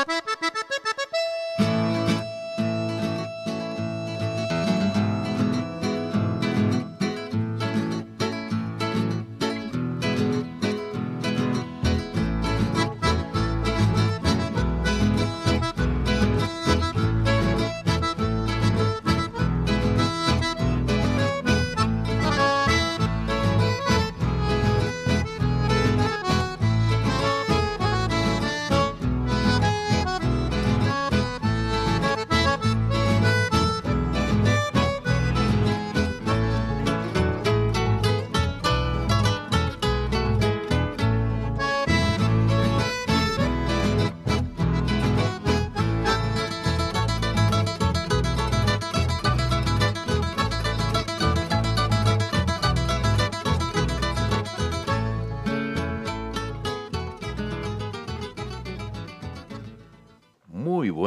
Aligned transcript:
Ha 0.00 0.06
ha 0.08 0.22
ha! 0.26 0.29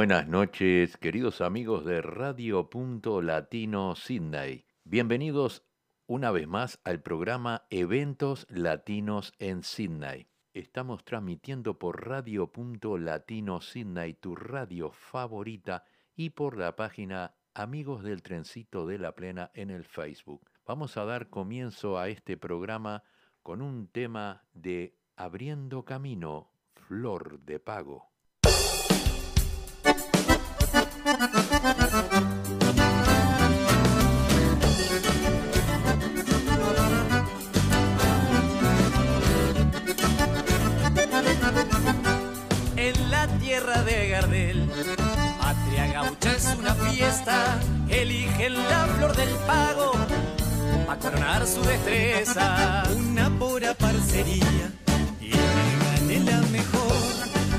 Buenas 0.04 0.28
noches, 0.28 0.98
queridos 0.98 1.40
amigos 1.40 1.86
de 1.86 2.02
Radio 2.02 2.70
Punto 2.70 3.22
Latino 3.22 3.96
Sydney. 3.96 4.66
Bienvenidos 4.84 5.64
una 6.08 6.30
vez 6.30 6.46
más 6.46 6.82
al 6.84 7.02
programa 7.02 7.64
Eventos 7.70 8.46
Latinos 8.50 9.32
en 9.40 9.64
Sydney. 9.64 10.28
Estamos 10.54 11.06
transmitiendo 11.06 11.80
por 11.80 12.06
Radio 12.06 12.52
Punto 12.52 12.98
Latino 12.98 13.62
Sydney, 13.62 14.16
tu 14.16 14.36
radio 14.36 14.92
favorita, 14.92 15.86
y 16.18 16.32
por 16.32 16.58
la 16.58 16.76
página 16.76 17.36
Amigos 17.54 18.04
del 18.04 18.22
Trencito 18.24 18.86
de 18.86 19.00
la 19.00 19.16
Plena 19.16 19.52
en 19.54 19.70
el 19.70 19.86
Facebook. 19.86 20.50
Vamos 20.66 20.98
a 20.98 21.06
dar 21.06 21.30
comienzo 21.30 21.98
a 21.98 22.10
este 22.10 22.36
programa 22.36 23.04
con 23.42 23.62
un 23.62 23.88
tema 23.88 24.44
de 24.52 24.98
Abriendo 25.16 25.86
Camino, 25.86 26.52
Flor 26.74 27.40
de 27.40 27.62
Pago. 27.62 28.13
En 31.06 31.16
la 43.12 43.28
tierra 43.40 43.84
de 43.84 44.08
Gardel, 44.10 44.70
patria 45.42 45.88
gaucha 45.88 46.32
es 46.32 46.46
una 46.58 46.74
fiesta, 46.74 47.60
eligen 47.90 48.54
la 48.54 48.86
flor 48.96 49.14
del 49.18 49.30
pago 49.46 49.92
a 50.90 50.96
coronar 50.96 51.46
su 51.46 51.62
destreza. 51.64 52.84
Una 52.96 53.30
pura 53.30 53.74
parcería 53.74 54.72
y 55.20 55.32
gane 55.32 56.20
la 56.24 56.42
mejor 56.44 56.94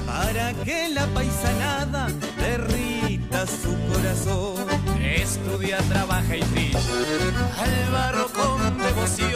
para 0.06 0.54
que 0.64 0.88
la 0.88 1.06
paisanada 1.08 2.08
su 3.46 3.76
corazón. 3.92 4.66
Estudia, 5.02 5.78
trabaja 5.88 6.36
y 6.36 6.42
brilla 6.52 6.78
al 7.58 7.92
barro 7.92 8.26
con 8.28 8.78
devoción. 8.78 9.30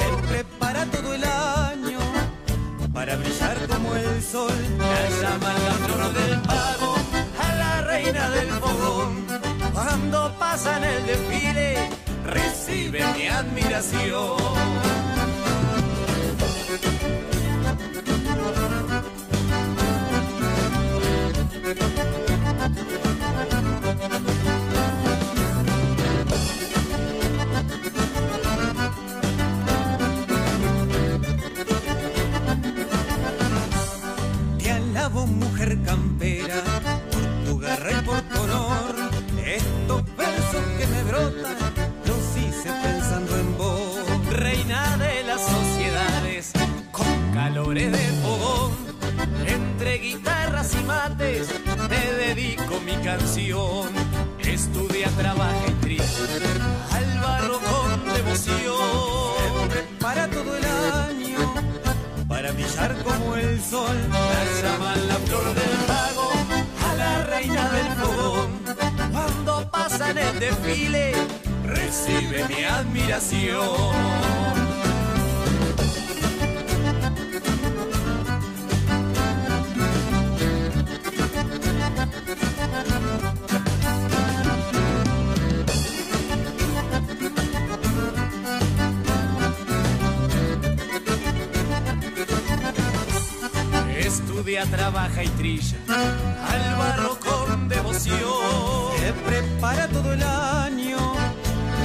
Se 0.00 0.28
prepara 0.28 0.86
todo 0.86 1.14
el 1.14 1.24
año 1.24 1.98
para 2.92 3.16
brillar 3.16 3.56
como 3.68 3.94
el 3.94 4.22
sol. 4.22 4.52
La 4.78 5.08
llama 5.20 5.52
la 5.52 5.72
flor 5.84 6.12
del 6.14 6.40
pago 6.42 6.96
a 7.40 7.54
la 7.54 7.82
reina 7.82 8.30
del 8.30 8.48
fogón. 8.48 9.26
Cuando 9.72 10.34
pasa 10.38 10.76
en 10.78 10.84
el 10.84 11.06
desfile, 11.06 11.88
recibe 12.24 13.04
mi 13.14 13.28
admiración. 13.28 14.36
Alabo 35.12 35.26
mujer 35.26 35.78
campera 35.84 36.62
por 37.10 37.44
tu 37.44 37.58
guerra 37.58 37.90
y 37.90 38.04
por 38.04 38.20
tu 38.22 38.40
honor. 38.42 38.94
Estos 39.44 40.16
versos 40.16 40.64
que 40.78 40.86
me 40.86 41.02
brotan 41.04 41.56
los 42.06 42.36
hice 42.36 42.70
pensando 42.82 43.36
en 43.36 43.58
vos. 43.58 43.96
Reina 44.30 44.96
de 44.96 45.24
las 45.24 45.40
sociedades 45.42 46.52
con 46.90 47.32
calores 47.34 47.92
de 47.92 48.22
fogón. 48.22 48.72
Entre 49.46 49.98
guitarras 49.98 50.74
y 50.74 50.84
mates 50.84 51.48
te 51.88 52.14
dedico 52.14 52.80
mi 52.84 52.96
canción. 53.04 54.11
Sol. 63.62 63.96
La 64.10 64.44
llaman 64.62 65.08
la 65.08 65.14
flor 65.14 65.54
del 65.54 65.76
pago 65.86 66.30
a 66.88 66.94
la 66.94 67.24
reina 67.24 67.70
del 67.70 67.86
fogón. 68.00 68.50
Cuando 69.12 69.70
pasa 69.70 70.10
en 70.10 70.18
el 70.18 70.40
desfile, 70.40 71.14
recibe 71.64 72.44
mi 72.48 72.64
admiración. 72.64 74.91
Trabaja 94.60 95.24
y 95.24 95.28
trilla 95.28 95.78
al 95.88 96.76
barro 96.76 97.18
con 97.18 97.68
devoción. 97.70 98.18
Se 98.98 99.12
prepara 99.24 99.88
todo 99.88 100.12
el 100.12 100.22
año 100.22 100.98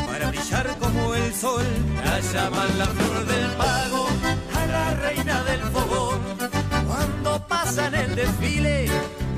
para 0.05 0.29
brillar 0.29 0.75
como 0.77 1.15
el 1.15 1.33
sol. 1.33 1.65
La 2.03 2.19
llaman 2.19 2.77
la 2.77 2.85
flor 2.87 3.25
del 3.25 3.51
pago 3.51 4.07
a 4.53 4.65
la 4.65 4.93
reina 4.95 5.43
del 5.43 5.61
fogón. 5.61 6.19
Cuando 6.85 7.47
pasa 7.47 7.87
en 7.87 7.95
el 7.95 8.15
desfile, 8.15 8.89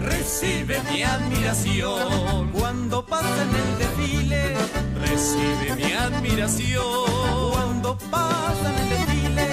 recibe 0.02 0.82
mi 0.92 1.04
admiración. 1.04 2.50
Cuando 2.52 3.06
pasa 3.06 3.44
en 3.44 3.56
el 3.56 3.78
desfile, 3.78 4.56
Recibe 5.06 5.76
mi 5.76 5.94
admiración. 5.94 7.52
cuando 7.52 7.96
pasa 8.10 8.74
en 8.74 8.80
el 8.80 8.90
desfile, 8.90 9.48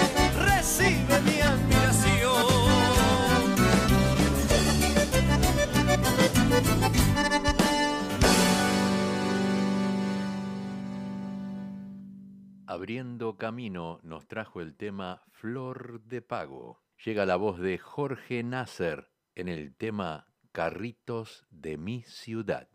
Abriendo 12.86 13.36
camino 13.36 13.98
nos 14.04 14.28
trajo 14.28 14.60
el 14.60 14.76
tema 14.76 15.24
Flor 15.32 16.02
de 16.04 16.22
Pago. 16.22 16.84
Llega 17.04 17.26
la 17.26 17.34
voz 17.34 17.58
de 17.58 17.78
Jorge 17.78 18.44
Nasser 18.44 19.10
en 19.34 19.48
el 19.48 19.74
tema 19.74 20.28
Carritos 20.52 21.48
de 21.50 21.78
mi 21.78 22.02
ciudad. 22.02 22.68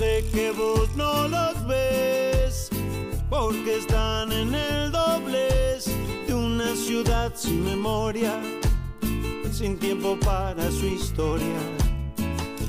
Sé 0.00 0.24
que 0.32 0.50
vos 0.50 0.88
no 0.96 1.28
los 1.28 1.66
ves 1.66 2.70
porque 3.28 3.76
están 3.76 4.32
en 4.32 4.54
el 4.54 4.90
doblez 4.90 5.90
de 6.26 6.32
una 6.32 6.74
ciudad 6.74 7.32
sin 7.34 7.62
memoria, 7.66 8.32
sin 9.52 9.78
tiempo 9.78 10.16
para 10.24 10.70
su 10.70 10.86
historia. 10.86 11.60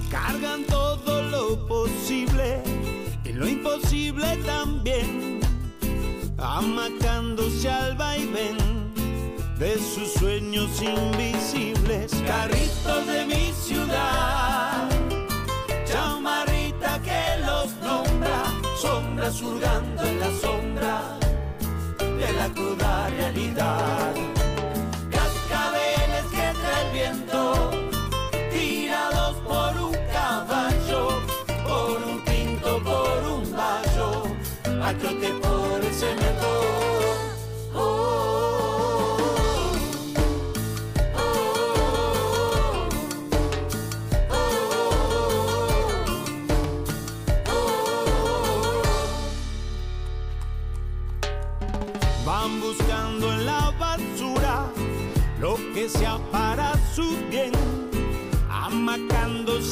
Cargan 0.10 0.66
todo 0.66 1.22
lo 1.24 1.66
posible 1.68 2.62
y 3.24 3.31
lo 3.31 3.48
imposible 3.48 4.36
también, 4.45 5.39
amacándose 6.38 7.69
al 7.69 7.95
vaivén 7.95 8.57
de 9.57 9.80
sus 9.80 10.12
sueños 10.19 10.81
invisibles. 10.81 12.12
Carritos 12.28 13.07
de 13.07 13.25
mi 13.25 13.54
ciudad, 13.54 14.89
nombra, 15.94 16.50
sombras 18.81 19.36
surgando 19.36 20.01
en 20.01 20.19
la 20.19 20.31
sombra 20.42 21.19
de 22.00 22.33
la 22.33 22.50
cruda 22.50 23.10
realidad. 23.10 24.41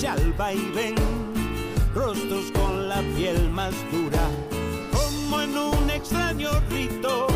Al 0.08 0.32
vaivén, 0.34 0.96
rostros 1.94 2.52
con 2.54 2.88
la 2.88 3.02
piel 3.18 3.50
más 3.50 3.74
dura, 3.92 4.30
como 4.94 5.42
en 5.42 5.58
un 5.58 5.90
extraño 5.90 6.52
rito, 6.70 7.28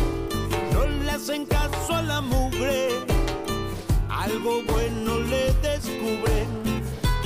no 0.72 0.86
le 0.86 1.10
hacen 1.10 1.44
caso 1.44 1.94
a 1.94 2.02
la 2.02 2.22
mugre, 2.22 2.88
algo 4.08 4.62
bueno 4.66 5.18
le 5.20 5.52
descubren 5.60 6.48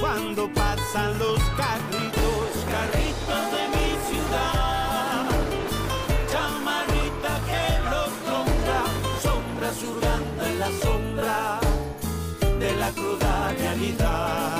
cuando 0.00 0.52
pasan 0.52 1.16
los 1.20 1.38
carritos, 1.56 2.48
carritos 2.74 3.42
de 3.54 3.62
mi 3.74 3.88
ciudad. 4.08 5.26
Chamarrita 6.32 7.32
que 7.48 7.64
los 7.92 8.10
nombra, 8.26 8.80
sombra 9.22 9.72
surgando 9.72 10.46
en 10.46 10.58
la 10.58 10.70
sombra 10.82 11.60
de 12.58 12.76
la 12.76 12.90
cruda 12.90 13.54
realidad. 13.56 14.57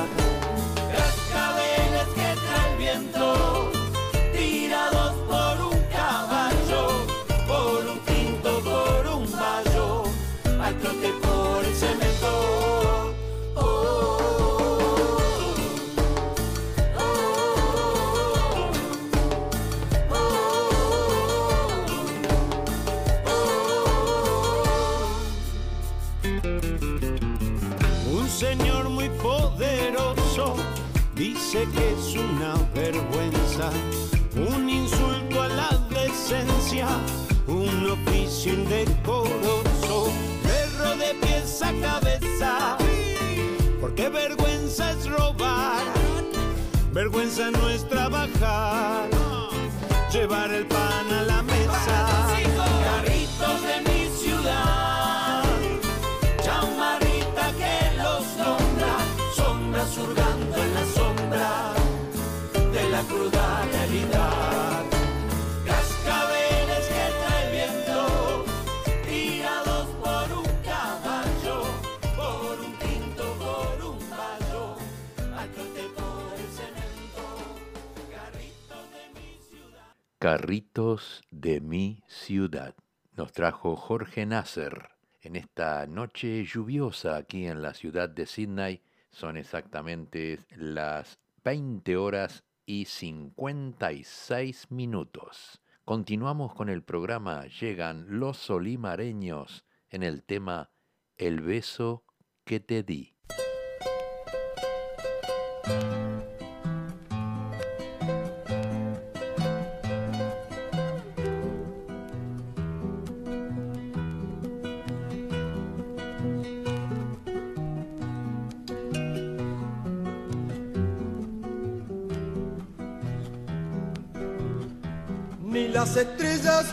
Un 34.36 34.70
insulto 34.70 35.42
a 35.42 35.48
la 35.48 35.70
decencia, 35.90 36.86
un 37.48 37.90
oficio 37.90 38.52
indecoroso, 38.52 40.12
perro 40.44 40.96
de 40.96 41.14
pies 41.20 41.60
a 41.62 41.72
cabeza, 41.80 42.76
porque 43.80 44.08
vergüenza 44.08 44.92
es 44.92 45.10
robar, 45.10 45.82
vergüenza 46.92 47.50
no 47.50 47.68
es 47.68 47.88
trabajar, 47.88 49.08
llevar 50.12 50.52
el 50.52 50.64
pan 50.66 51.12
a 51.12 51.22
la 51.22 51.42
mesa. 51.42 51.57
Carritos 80.20 81.22
de 81.30 81.60
mi 81.60 82.02
ciudad. 82.08 82.74
Nos 83.12 83.32
trajo 83.32 83.76
Jorge 83.76 84.26
Nasser 84.26 84.90
en 85.20 85.36
esta 85.36 85.86
noche 85.86 86.44
lluviosa 86.44 87.14
aquí 87.14 87.46
en 87.46 87.62
la 87.62 87.72
ciudad 87.72 88.08
de 88.08 88.26
Sydney. 88.26 88.82
Son 89.12 89.36
exactamente 89.36 90.40
las 90.56 91.20
20 91.44 91.96
horas 91.96 92.42
y 92.66 92.86
56 92.86 94.72
minutos. 94.72 95.62
Continuamos 95.84 96.52
con 96.52 96.68
el 96.68 96.82
programa. 96.82 97.46
Llegan 97.46 98.18
los 98.18 98.38
solimareños 98.38 99.64
en 99.88 100.02
el 100.02 100.24
tema 100.24 100.72
El 101.16 101.42
beso 101.42 102.02
que 102.44 102.58
te 102.58 102.82
di. 102.82 103.14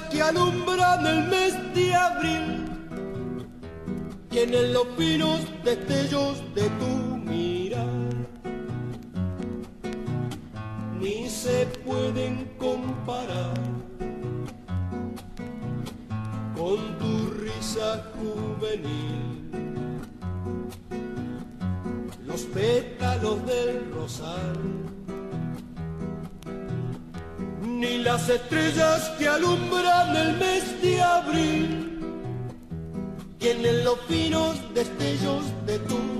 Que 0.09 0.19
alumbran 0.19 1.05
el 1.05 1.27
mes 1.27 1.53
de 1.75 1.93
abril, 1.93 2.65
tienen 4.29 4.73
los 4.73 4.87
pinos 4.97 5.41
destellos 5.63 6.41
de 6.55 6.63
tu 6.79 7.17
mirar, 7.17 7.85
ni 10.99 11.29
se 11.29 11.67
pueden 11.85 12.51
comparar 12.57 13.53
con 16.57 16.97
tu 16.97 17.29
risa 17.41 18.11
juvenil. 18.15 19.51
Los 22.25 22.41
pétalos 22.41 23.45
del 23.45 23.91
rosal 23.93 24.74
las 28.15 28.29
estrellas 28.29 29.11
que 29.19 29.27
alumbran 29.27 30.15
el 30.15 30.37
mes 30.37 30.81
de 30.81 31.01
abril. 31.01 31.99
Tienen 33.39 33.83
los 33.83 33.99
finos 34.07 34.55
destellos 34.73 35.43
de 35.65 35.79
tu 35.79 36.14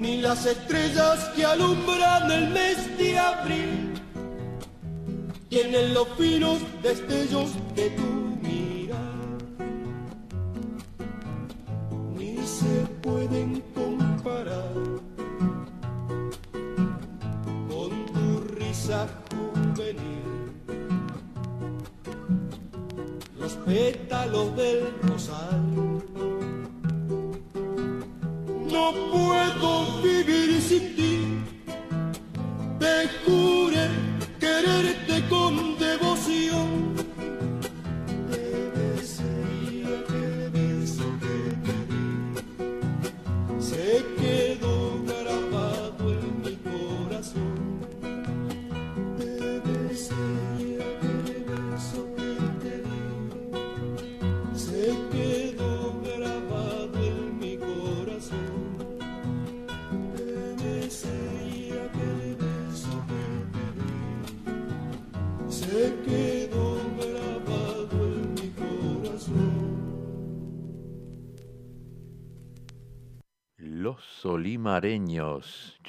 las 0.00 0.46
estrellas 0.46 1.30
que 1.36 1.44
alumbran 1.44 2.30
el 2.30 2.48
mes 2.48 2.96
de 2.96 3.18
abril 3.18 3.92
tienen 5.50 5.92
los 5.92 6.08
finos 6.16 6.58
destellos 6.82 7.50
de 7.74 7.90
tu 7.90 8.29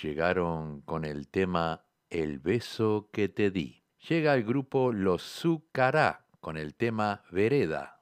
llegaron 0.01 0.81
con 0.81 1.05
el 1.05 1.27
tema 1.27 1.85
El 2.09 2.39
beso 2.39 3.09
que 3.11 3.29
te 3.29 3.51
di. 3.51 3.83
Llega 4.09 4.33
el 4.33 4.43
grupo 4.43 4.91
Los 4.91 5.21
Zucará 5.21 6.27
con 6.39 6.57
el 6.57 6.75
tema 6.75 7.23
Vereda. 7.31 7.69
vereda 7.69 8.00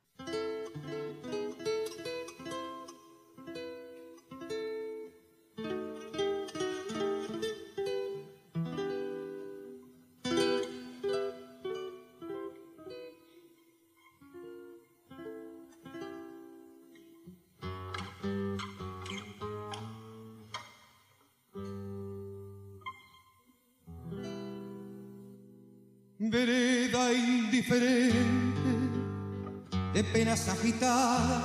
agitadas, 30.49 31.43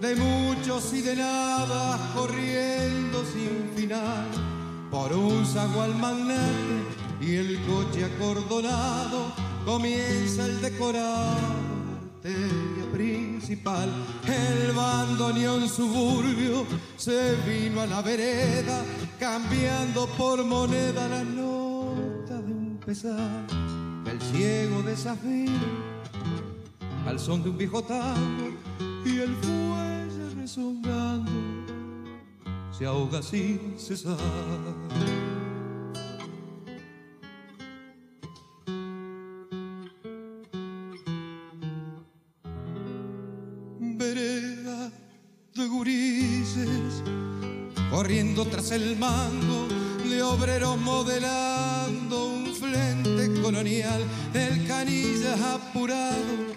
de 0.00 0.16
muchos 0.16 0.92
y 0.92 1.00
de 1.00 1.16
nada, 1.16 1.98
corriendo 2.14 3.24
sin 3.24 3.70
final, 3.74 4.28
por 4.90 5.12
un 5.12 5.46
zagual 5.46 5.94
magnate 5.94 7.02
y 7.20 7.36
el 7.36 7.58
coche 7.66 8.04
acordonado, 8.04 9.32
comienza 9.64 10.44
el 10.46 10.60
decorado, 10.60 11.38
arteria 12.16 12.92
principal, 12.92 13.88
el 14.26 14.72
bandoneón 14.72 15.68
suburbio 15.68 16.66
se 16.96 17.36
vino 17.46 17.80
a 17.80 17.86
la 17.86 18.02
vereda, 18.02 18.84
cambiando 19.18 20.06
por 20.18 20.44
moneda 20.44 21.08
la 21.08 21.24
nota 21.24 22.40
de 22.40 22.52
un 22.52 22.78
pesar. 22.84 23.46
El 24.04 24.20
ciego 24.20 24.82
desafío 24.82 25.91
al 27.06 27.18
son 27.18 27.42
de 27.42 27.50
un 27.50 27.58
viejo 27.58 27.84
y 29.04 29.18
el 29.18 29.34
fuelle 29.36 30.34
resonando 30.40 31.30
se 32.76 32.86
ahoga 32.86 33.22
sin 33.22 33.74
cesar. 33.76 34.16
Vereda 43.78 44.90
de 45.54 45.66
gurises 45.68 47.02
corriendo 47.90 48.46
tras 48.46 48.70
el 48.70 48.96
mango 48.96 49.68
de 50.08 50.22
obreros 50.22 50.78
modelando 50.78 52.26
un 52.26 52.54
frente 52.54 53.40
colonial, 53.40 54.02
el 54.34 54.66
canilla 54.66 55.54
apurado 55.54 56.51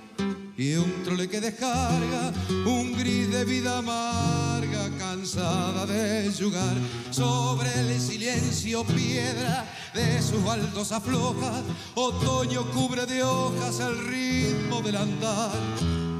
y 0.57 0.75
un 0.75 1.03
trole 1.03 1.27
que 1.27 1.41
descarga 1.41 2.31
un 2.65 2.93
gris 2.97 3.29
de 3.31 3.43
vida 3.45 3.79
amarga, 3.79 4.89
cansada 4.97 5.85
de 5.85 6.31
yugar 6.31 6.75
sobre 7.11 7.69
el 7.79 7.99
silencio 7.99 8.85
piedra 8.85 9.65
de 9.93 10.21
sus 10.21 10.43
baldos 10.43 10.91
afloja, 10.91 11.61
otoño 11.95 12.63
cubre 12.71 13.05
de 13.05 13.23
hojas 13.23 13.79
al 13.81 13.97
ritmo 14.07 14.81
del 14.81 14.95
andar, 14.95 15.51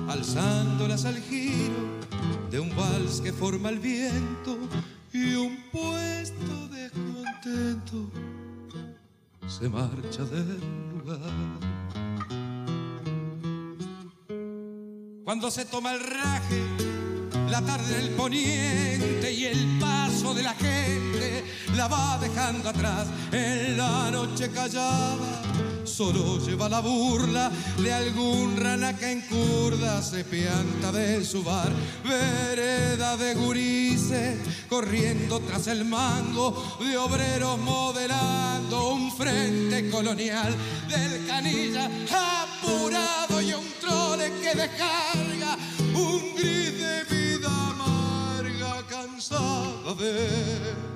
alzándolas 0.10 1.06
al 1.06 1.22
giro 1.22 1.96
de 2.52 2.60
un 2.60 2.76
vals 2.76 3.22
que 3.22 3.32
forma 3.32 3.70
el 3.70 3.80
viento 3.80 4.58
y 5.14 5.36
un 5.36 5.58
puesto 5.72 6.68
descontento 6.70 8.10
se 9.48 9.70
marcha 9.70 10.24
del 10.24 10.60
lugar. 10.92 11.75
Cuando 15.26 15.50
se 15.50 15.66
toma 15.66 15.92
el 15.92 16.02
raje, 16.02 16.64
la 17.50 17.60
tarde 17.60 17.98
del 17.98 18.10
poniente 18.12 19.32
y 19.32 19.46
el 19.46 19.80
paso 19.80 20.36
de 20.36 20.44
la 20.44 20.54
gente 20.54 21.44
la 21.76 21.88
va 21.88 22.20
dejando 22.20 22.70
atrás 22.70 23.08
en 23.32 23.76
la 23.76 24.12
noche 24.12 24.52
callada. 24.52 25.55
Solo 25.86 26.40
lleva 26.40 26.68
la 26.68 26.82
burla 26.82 27.52
de 27.78 27.94
algún 27.94 28.58
rana 28.58 28.98
que 28.98 29.12
en 29.12 29.22
curda 29.22 30.02
se 30.02 30.24
pianta 30.24 30.92
de 30.92 31.24
su 31.24 31.44
bar. 31.44 31.72
Vereda 32.04 33.16
de 33.18 33.36
gurises 33.36 34.40
corriendo 34.68 35.40
tras 35.42 35.68
el 35.68 35.86
mango 35.86 36.78
de 36.80 36.98
obreros 36.98 37.60
modelando 37.60 38.94
un 38.94 39.12
frente 39.12 39.90
colonial 39.90 40.56
del 40.90 41.28
canilla 41.28 41.86
apurado 41.86 43.42
y 43.42 43.54
un 43.54 43.66
trole 43.80 44.32
que 44.42 44.56
descarga 44.56 45.58
un 45.94 46.36
gris 46.36 46.80
de 46.80 47.04
vida 47.04 47.50
amarga 47.70 48.88
cansada 48.88 49.94
de. 49.94 50.96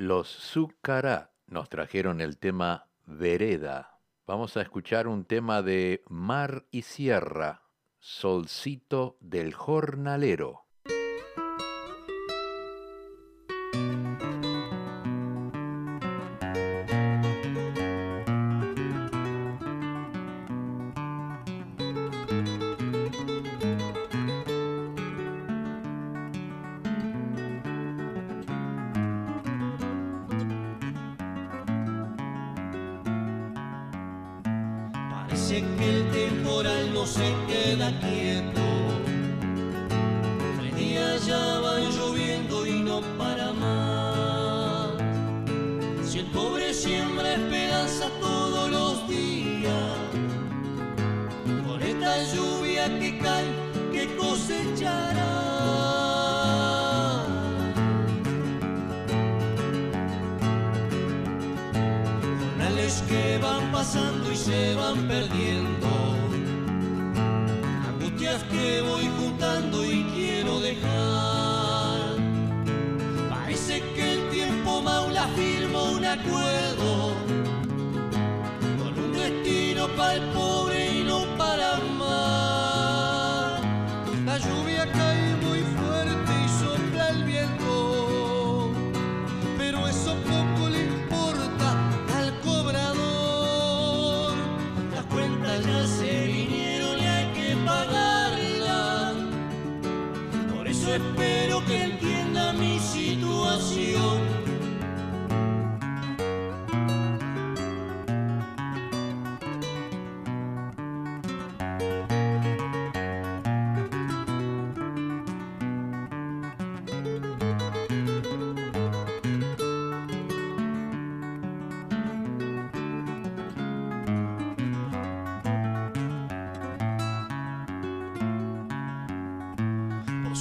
Los 0.00 0.28
Zucará 0.28 1.32
nos 1.48 1.68
trajeron 1.68 2.20
el 2.20 2.38
tema 2.38 2.88
Vereda. 3.04 3.98
Vamos 4.28 4.56
a 4.56 4.62
escuchar 4.62 5.08
un 5.08 5.24
tema 5.24 5.60
de 5.60 6.04
Mar 6.08 6.66
y 6.70 6.82
Sierra 6.82 7.64
Solcito 7.98 9.18
del 9.20 9.54
Jornalero. 9.54 10.67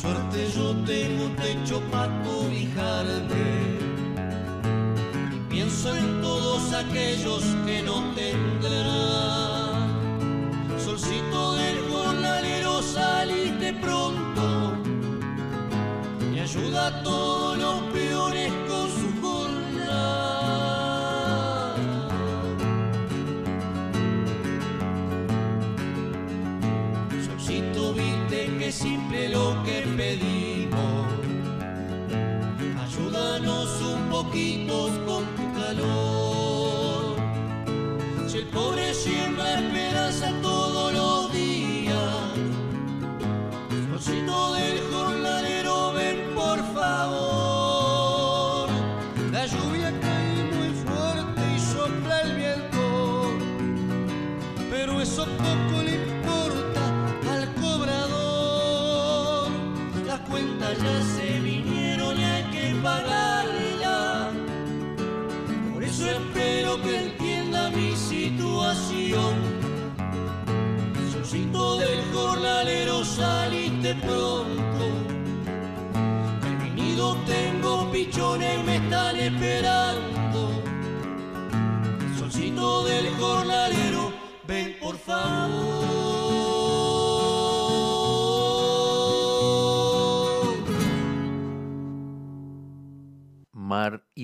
suerte 0.02 0.52
yo 0.56 0.76
tengo 0.86 1.26
techo 1.42 1.82
para 1.92 2.12
cobijarme. 2.24 3.78
Pienso 5.50 5.96
en 5.96 6.22
todos 6.22 6.72
aquellos 6.74 7.44
que 7.66 7.82
no 7.82 8.14
tendrán. 8.14 9.88
Solcito 10.78 11.56
del 11.56 11.78
jornalero, 11.90 12.82
saliste 12.84 13.74
pronto 13.74 14.74
y 16.34 16.40
ayuda 16.40 16.88
a 16.88 17.04
todos 17.04 17.47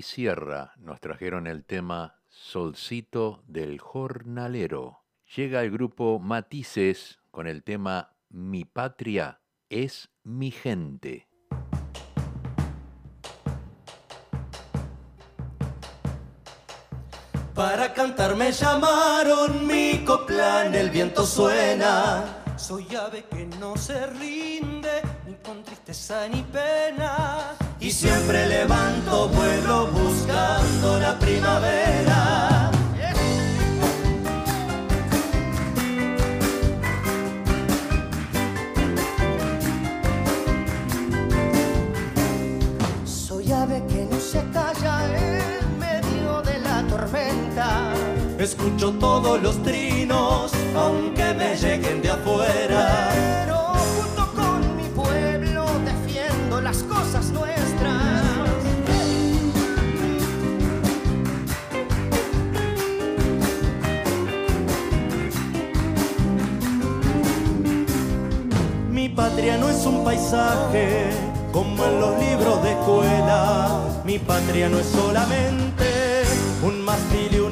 Sierra 0.03 0.73
nos 0.77 0.99
trajeron 0.99 1.47
el 1.47 1.65
tema 1.65 2.21
Solcito 2.29 3.43
del 3.47 3.79
Jornalero. 3.79 5.06
Llega 5.36 5.63
el 5.63 5.71
grupo 5.71 6.19
Matices 6.19 7.19
con 7.32 7.47
el 7.47 7.63
tema 7.63 8.15
Mi 8.29 8.63
patria 8.63 9.41
es 9.69 10.12
mi 10.23 10.51
gente. 10.51 11.33
Para 17.54 17.94
cantar 17.94 18.36
me 18.36 18.52
llamaron 18.52 19.68
mi 19.68 20.04
coplan, 20.04 20.74
el 20.74 20.89
viento 20.89 21.26
suena. 21.26 22.24
Soy 22.58 22.88
ave 22.96 23.26
que 23.26 23.46
no 23.60 23.76
se 23.78 24.08
rinde, 24.08 25.02
ni 25.28 25.36
con 25.36 25.63
tristeza 25.63 26.28
ni 26.28 26.42
pena 26.44 27.56
y 27.84 27.92
siempre 27.92 28.48
levanto 28.48 29.28
vuelo 29.28 29.88
buscando 29.88 31.00
la 31.00 31.20
primavera. 31.20 32.53
Escucho 48.43 48.91
todos 48.99 49.41
los 49.41 49.63
trinos, 49.63 50.51
aunque 50.75 51.34
me 51.34 51.56
lleguen 51.56 52.01
de 52.01 52.10
afuera 52.10 53.23
patria 69.15 69.58
no 69.58 69.69
es 69.69 69.86
un 69.86 70.03
paisaje 70.03 71.10
como 71.51 71.86
en 71.86 71.99
los 71.99 72.19
libros 72.19 72.63
de 72.63 72.71
escuela. 72.71 74.01
Mi 74.06 74.19
patria 74.19 74.69
no 74.69 74.79
es 74.79 74.88
solamente 74.88 76.23
un 76.63 76.82
mástil 76.84 77.42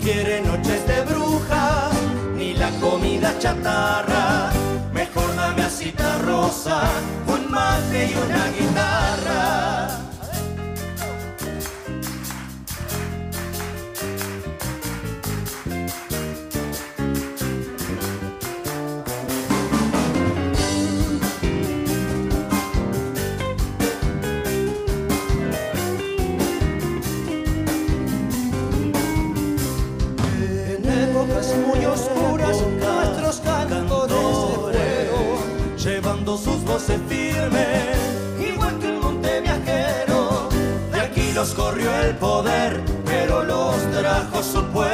quiere 0.00 0.40
noches 0.40 0.86
de 0.86 1.02
bruja, 1.02 1.90
ni 2.36 2.54
la 2.54 2.70
comida 2.80 3.38
chatarra. 3.38 4.50
Mejor 4.92 5.34
dame 5.36 5.62
a 5.62 5.70
cita 5.70 6.18
rosa, 6.18 6.82
un 7.26 7.50
mate 7.50 8.10
y 8.10 8.14
una 8.14 8.46
guitarra. 8.58 9.89
Sus 36.38 36.62
voces 36.64 37.00
firmes, 37.08 37.96
igual 38.38 38.78
que 38.78 38.86
un 38.88 39.00
monte 39.00 39.40
viajero. 39.40 40.48
De 40.92 41.00
aquí 41.00 41.32
los 41.32 41.54
corrió 41.54 41.94
el 42.02 42.16
poder, 42.16 42.80
pero 43.04 43.44
los 43.44 43.76
trajo 43.90 44.42
su 44.42 44.62
pueblo. 44.66 44.89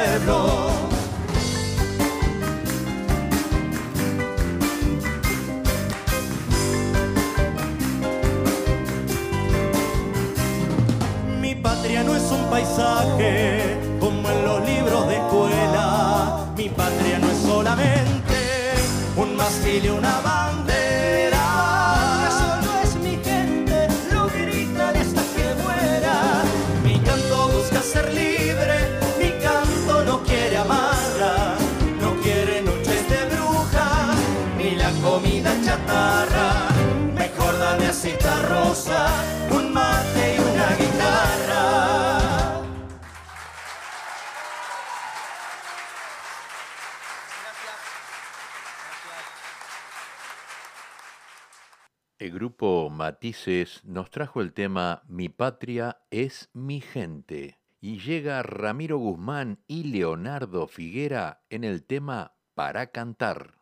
Nos 53.83 54.11
trajo 54.11 54.41
el 54.41 54.53
tema 54.53 55.01
Mi 55.07 55.27
patria 55.27 55.97
es 56.11 56.49
mi 56.53 56.81
gente 56.81 57.57
y 57.81 57.97
llega 57.99 58.43
Ramiro 58.43 58.99
Guzmán 58.99 59.59
y 59.67 59.85
Leonardo 59.85 60.67
Figuera 60.67 61.41
en 61.49 61.63
el 61.63 61.83
tema 61.83 62.35
Para 62.53 62.91
cantar. 62.91 63.55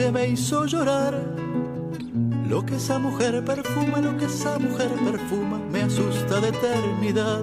Que 0.00 0.06
anoche 0.06 0.12
me 0.12 0.28
hizo 0.28 0.64
llorar. 0.64 1.14
Lo 2.48 2.64
que 2.64 2.76
esa 2.76 2.98
mujer 2.98 3.44
perfuma, 3.44 3.98
lo 4.00 4.16
que 4.16 4.24
esa 4.24 4.58
mujer 4.58 4.88
perfuma, 4.88 5.58
me 5.70 5.82
asusta 5.82 6.40
de 6.40 6.48
eternidad. 6.48 7.42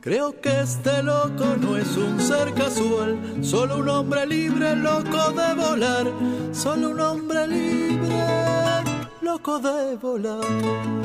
Creo 0.00 0.40
que 0.40 0.60
este 0.60 1.02
loco 1.02 1.44
no 1.60 1.76
es 1.76 1.96
un 1.96 2.20
ser 2.20 2.54
casual, 2.54 3.18
solo 3.42 3.78
un 3.78 3.88
hombre 3.88 4.26
libre, 4.26 4.76
loco 4.76 5.32
de 5.32 5.54
volar, 5.54 6.06
solo 6.52 6.90
un 6.90 7.00
hombre 7.00 7.46
libre, 7.48 8.22
loco 9.20 9.58
de 9.58 9.96
volar. 9.96 11.01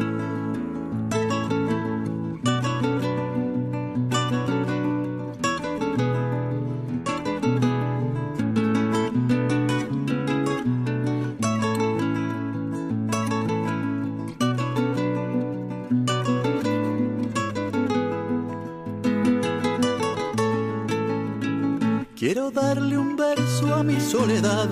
Mi 23.83 23.99
soledad. 23.99 24.69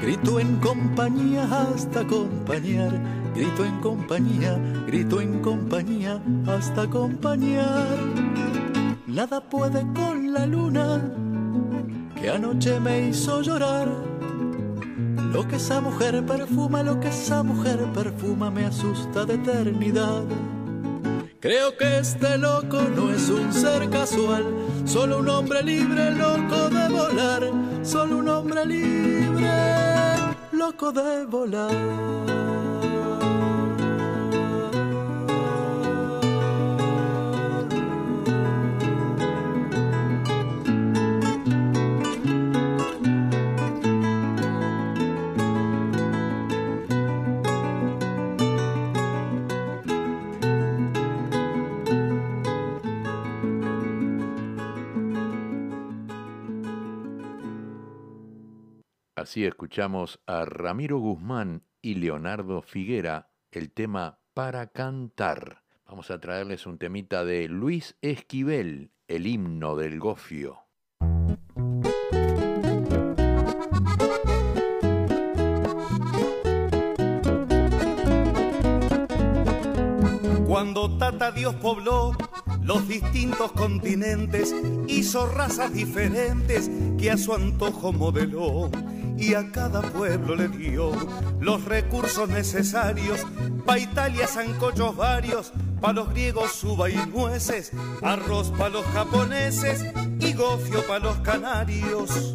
Grito 0.00 0.40
en 0.40 0.56
compañía 0.56 1.44
hasta 1.44 2.00
acompañar. 2.00 2.92
Grito 3.34 3.64
en 3.64 3.80
compañía, 3.80 4.58
grito 4.86 5.20
en 5.20 5.40
compañía 5.40 6.20
hasta 6.46 6.82
acompañar. 6.82 7.96
Nada 9.06 9.40
puede 9.40 9.80
con 9.94 10.32
la 10.32 10.46
luna 10.46 11.00
que 12.20 12.30
anoche 12.30 12.78
me 12.80 13.08
hizo 13.08 13.40
llorar. 13.42 13.88
Lo 15.32 15.48
que 15.48 15.56
esa 15.56 15.80
mujer 15.80 16.24
perfuma, 16.26 16.82
lo 16.82 17.00
que 17.00 17.08
esa 17.08 17.42
mujer 17.42 17.78
perfuma 17.94 18.50
me 18.50 18.66
asusta 18.66 19.24
de 19.24 19.34
eternidad. 19.34 20.24
Creo 21.40 21.76
que 21.76 21.98
este 21.98 22.38
loco 22.38 22.80
no 22.94 23.10
es 23.10 23.28
un 23.28 23.52
ser 23.52 23.90
casual, 23.90 24.44
solo 24.84 25.18
un 25.18 25.28
hombre 25.28 25.62
libre, 25.62 26.12
loco 26.12 26.68
de 26.68 26.88
volar, 26.88 27.50
solo 27.82 28.18
un 28.18 28.28
hombre 28.28 28.64
libre, 28.64 29.50
loco 30.52 30.92
de 30.92 31.24
volar. 31.26 32.31
Así 59.32 59.46
escuchamos 59.46 60.20
a 60.26 60.44
Ramiro 60.44 60.98
Guzmán 60.98 61.64
y 61.80 61.94
Leonardo 61.94 62.60
Figuera 62.60 63.30
el 63.50 63.72
tema 63.72 64.18
Para 64.34 64.66
cantar. 64.66 65.62
Vamos 65.86 66.10
a 66.10 66.20
traerles 66.20 66.66
un 66.66 66.76
temita 66.76 67.24
de 67.24 67.48
Luis 67.48 67.96
Esquivel, 68.02 68.92
el 69.08 69.26
himno 69.26 69.74
del 69.74 69.98
gofio. 70.00 70.58
Cuando 80.46 80.98
Tata 80.98 81.32
Dios 81.32 81.54
pobló 81.54 82.14
los 82.62 82.86
distintos 82.86 83.50
continentes, 83.52 84.54
hizo 84.88 85.24
razas 85.24 85.72
diferentes 85.72 86.70
que 86.98 87.10
a 87.10 87.16
su 87.16 87.32
antojo 87.32 87.94
modeló 87.94 88.70
y 89.16 89.34
a 89.34 89.50
cada 89.50 89.82
pueblo 89.82 90.34
le 90.34 90.48
dio 90.48 90.92
los 91.40 91.64
recursos 91.64 92.28
necesarios. 92.28 93.20
Pa' 93.66 93.78
Italia 93.78 94.26
zancochos 94.26 94.96
varios, 94.96 95.52
pa' 95.80 95.92
los 95.92 96.10
griegos 96.10 96.62
uva 96.64 96.90
y 96.90 96.96
nueces, 97.12 97.72
arroz 98.02 98.50
pa' 98.56 98.68
los 98.68 98.84
japoneses 98.86 99.84
y 100.20 100.32
gofio 100.32 100.86
pa' 100.86 100.98
los 100.98 101.16
canarios. 101.18 102.34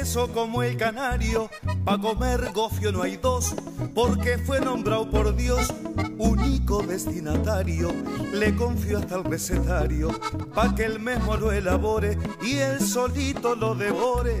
Eso 0.00 0.28
como 0.32 0.62
el 0.62 0.76
canario, 0.78 1.50
pa' 1.84 1.98
comer 1.98 2.52
gofio 2.54 2.90
no 2.90 3.02
hay 3.02 3.18
dos, 3.18 3.54
porque 3.94 4.38
fue 4.38 4.58
nombrado 4.58 5.10
por 5.10 5.36
Dios 5.36 5.74
único 6.16 6.82
destinatario. 6.82 7.92
Le 8.32 8.56
confío 8.56 8.98
hasta 8.98 9.16
el 9.16 9.24
recetario, 9.24 10.08
pa' 10.54 10.74
que 10.74 10.84
él 10.84 11.00
mismo 11.00 11.36
lo 11.36 11.52
elabore 11.52 12.16
y 12.42 12.56
él 12.56 12.80
solito 12.80 13.54
lo 13.54 13.74
devore. 13.74 14.40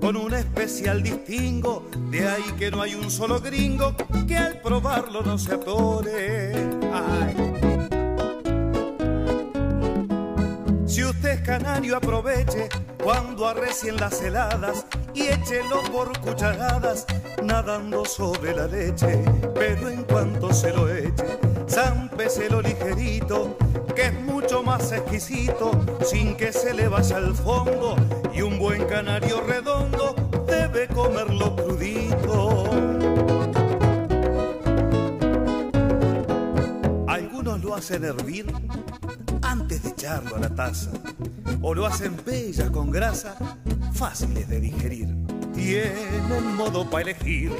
Con 0.00 0.16
un 0.16 0.32
especial 0.34 1.02
distingo, 1.02 1.86
de 2.10 2.28
ahí 2.28 2.44
que 2.58 2.70
no 2.70 2.82
hay 2.82 2.94
un 2.94 3.10
solo 3.10 3.40
gringo 3.40 3.94
que 4.26 4.36
al 4.36 4.60
probarlo 4.60 5.22
no 5.22 5.38
se 5.38 5.54
atore. 5.54 6.52
Si 10.86 11.04
usted 11.04 11.30
es 11.30 11.40
canario, 11.40 11.96
aproveche 11.96 12.68
cuando 13.04 13.46
arrecien 13.46 13.96
las 13.96 14.22
heladas 14.22 14.86
y 15.12 15.26
échelo 15.26 15.82
por 15.92 16.18
cucharadas 16.20 17.04
nadando 17.44 18.06
sobre 18.06 18.56
la 18.56 18.66
leche. 18.66 19.22
Pero 19.54 19.90
en 19.90 20.04
cuanto 20.04 20.54
se 20.54 20.72
lo 20.72 20.88
eche, 20.88 21.38
zampeselo 21.68 22.62
ligerito, 22.62 23.58
que 23.94 24.06
es 24.06 24.20
mucho 24.22 24.62
más 24.62 24.90
exquisito, 24.90 25.70
sin 26.02 26.34
que 26.34 26.50
se 26.50 26.72
le 26.72 26.88
vaya 26.88 27.18
al 27.18 27.34
fondo. 27.34 27.94
Y 28.32 28.40
un 28.40 28.58
buen 28.58 28.86
canario 28.86 29.42
redondo 29.42 30.14
debe 30.46 30.88
comerlo 30.88 31.54
crudito. 31.56 32.64
Algunos 37.06 37.62
lo 37.62 37.74
hacen 37.74 38.04
hervir 38.04 38.50
antes 39.42 39.82
de 39.82 39.90
echarlo 39.90 40.36
a 40.36 40.38
la 40.38 40.54
taza. 40.54 40.90
O 41.66 41.74
lo 41.74 41.86
hacen 41.86 42.14
bellas 42.26 42.68
con 42.68 42.90
grasa, 42.90 43.36
fáciles 43.94 44.46
de 44.50 44.60
digerir. 44.60 45.08
Tienen 45.54 46.54
modo 46.56 46.90
para 46.90 47.04
elegir 47.04 47.52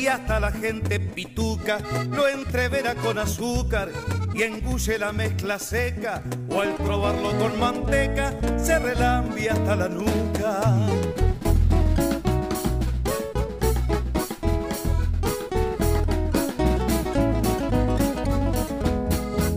y 0.00 0.06
hasta 0.06 0.40
la 0.40 0.50
gente 0.50 0.98
pituca 0.98 1.78
lo 2.10 2.26
entrevera 2.26 2.94
con 2.94 3.18
azúcar 3.18 3.90
y 4.32 4.44
engulle 4.44 4.98
la 4.98 5.12
mezcla 5.12 5.58
seca 5.58 6.22
o 6.48 6.62
al 6.62 6.74
probarlo 6.76 7.36
con 7.36 7.60
manteca 7.60 8.34
se 8.56 8.78
relambia 8.78 9.52
hasta 9.52 9.76
la 9.76 9.88
nuca. 9.90 10.76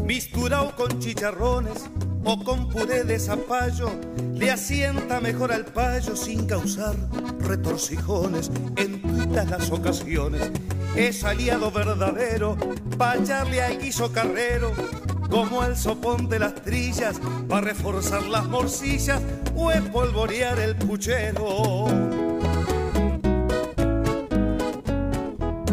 Misturado 0.05 0.75
con 0.75 0.99
chicharrones 0.99 1.89
o 2.25 2.43
con 2.43 2.69
puré 2.69 3.03
de 3.03 3.19
zapallo, 3.19 3.89
le 4.33 4.51
asienta 4.51 5.19
mejor 5.19 5.51
al 5.51 5.65
payo 5.65 6.15
sin 6.15 6.45
causar 6.45 6.95
retorcijones 7.39 8.51
en 8.75 9.01
todas 9.01 9.49
las 9.49 9.71
ocasiones. 9.71 10.51
Es 10.95 11.23
aliado 11.23 11.71
verdadero 11.71 12.57
para 12.97 13.19
echarle 13.19 13.61
al 13.61 13.79
guiso 13.79 14.11
carrero, 14.11 14.71
como 15.29 15.61
al 15.61 15.75
sopón 15.75 16.29
de 16.29 16.39
las 16.39 16.55
trillas, 16.55 17.19
para 17.49 17.61
reforzar 17.61 18.23
las 18.23 18.45
morcillas 18.45 19.21
o 19.55 19.71
espolvorear 19.71 20.59
el 20.59 20.75
puchero. 20.75 21.87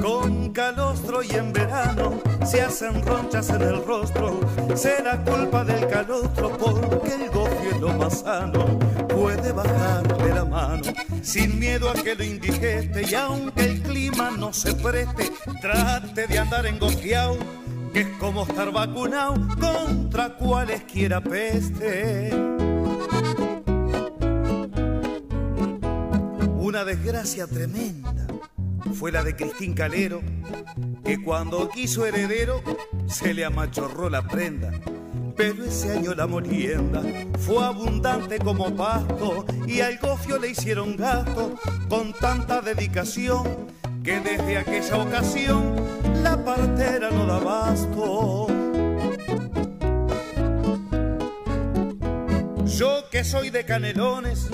Con 0.00 0.52
calostro 0.52 1.22
y 1.22 1.30
en 1.32 1.52
verano 1.52 2.29
se 2.44 2.62
hacen 2.62 3.04
ronchas 3.04 3.50
en 3.50 3.62
el 3.62 3.84
rostro. 3.84 4.40
Será 4.74 5.22
culpa 5.24 5.64
del 5.64 5.86
calostro 5.88 6.56
porque 6.56 7.14
el 7.14 7.30
gofio 7.30 7.70
es 7.70 7.80
lo 7.80 7.92
más 7.94 8.20
sano. 8.20 8.78
Puede 9.08 9.52
bajarle 9.52 10.34
la 10.34 10.44
mano 10.44 10.82
sin 11.22 11.58
miedo 11.58 11.90
a 11.90 11.94
que 11.94 12.14
lo 12.14 12.24
indigeste. 12.24 13.04
Y 13.08 13.14
aunque 13.14 13.64
el 13.64 13.82
clima 13.82 14.30
no 14.30 14.52
se 14.52 14.74
preste, 14.74 15.32
trate 15.60 16.26
de 16.26 16.38
andar 16.38 16.66
engofiado. 16.66 17.38
Que 17.92 18.02
es 18.02 18.08
como 18.18 18.44
estar 18.44 18.70
vacunado 18.70 19.34
contra 19.58 20.36
cualesquiera 20.36 21.20
peste. 21.20 22.30
Una 26.58 26.84
desgracia 26.84 27.48
tremenda 27.48 28.14
fue 28.94 29.10
la 29.10 29.24
de 29.24 29.34
Cristín 29.34 29.74
Calero, 29.74 30.20
que 31.10 31.20
cuando 31.20 31.68
quiso 31.68 32.06
heredero 32.06 32.62
se 33.08 33.34
le 33.34 33.44
amachorró 33.44 34.08
la 34.08 34.22
prenda. 34.22 34.70
Pero 35.36 35.64
ese 35.64 35.90
año 35.90 36.14
la 36.14 36.28
molienda 36.28 37.02
fue 37.40 37.64
abundante 37.64 38.38
como 38.38 38.72
pasto 38.76 39.44
y 39.66 39.80
al 39.80 39.98
gofio 39.98 40.38
le 40.38 40.50
hicieron 40.50 40.96
gasto 40.96 41.56
con 41.88 42.12
tanta 42.12 42.60
dedicación 42.60 43.42
que 44.04 44.20
desde 44.20 44.58
aquella 44.58 44.98
ocasión 44.98 45.74
la 46.22 46.44
partera 46.44 47.10
no 47.10 47.26
da 47.26 47.40
basto. 47.40 48.59
Yo 52.80 53.04
que 53.10 53.24
soy 53.24 53.50
de 53.50 53.66
canelones, 53.66 54.48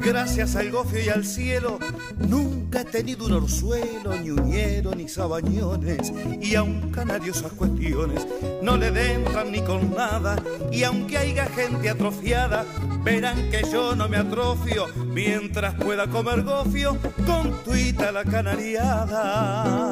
gracias 0.00 0.56
al 0.56 0.70
gofio 0.70 0.98
y 0.98 1.10
al 1.10 1.26
cielo, 1.26 1.78
nunca 2.16 2.80
he 2.80 2.84
tenido 2.86 3.26
un 3.26 3.34
orzuelo, 3.34 4.14
ni 4.14 4.30
uñero, 4.30 4.94
ni 4.94 5.10
sabañones. 5.10 6.10
Y 6.40 6.54
a 6.54 6.62
un 6.62 6.90
canario 6.90 7.34
esas 7.34 7.52
cuestiones 7.52 8.26
no 8.62 8.78
le 8.78 8.90
dentran 8.90 9.52
ni 9.52 9.60
con 9.60 9.94
nada. 9.94 10.42
Y 10.72 10.84
aunque 10.84 11.18
haya 11.18 11.44
gente 11.50 11.90
atrofiada, 11.90 12.64
verán 13.04 13.50
que 13.50 13.62
yo 13.70 13.94
no 13.94 14.08
me 14.08 14.16
atrofio 14.16 14.86
mientras 15.08 15.74
pueda 15.74 16.06
comer 16.06 16.44
gofio 16.44 16.96
con 17.26 17.62
tuita 17.62 18.10
la 18.10 18.24
canariada. 18.24 19.90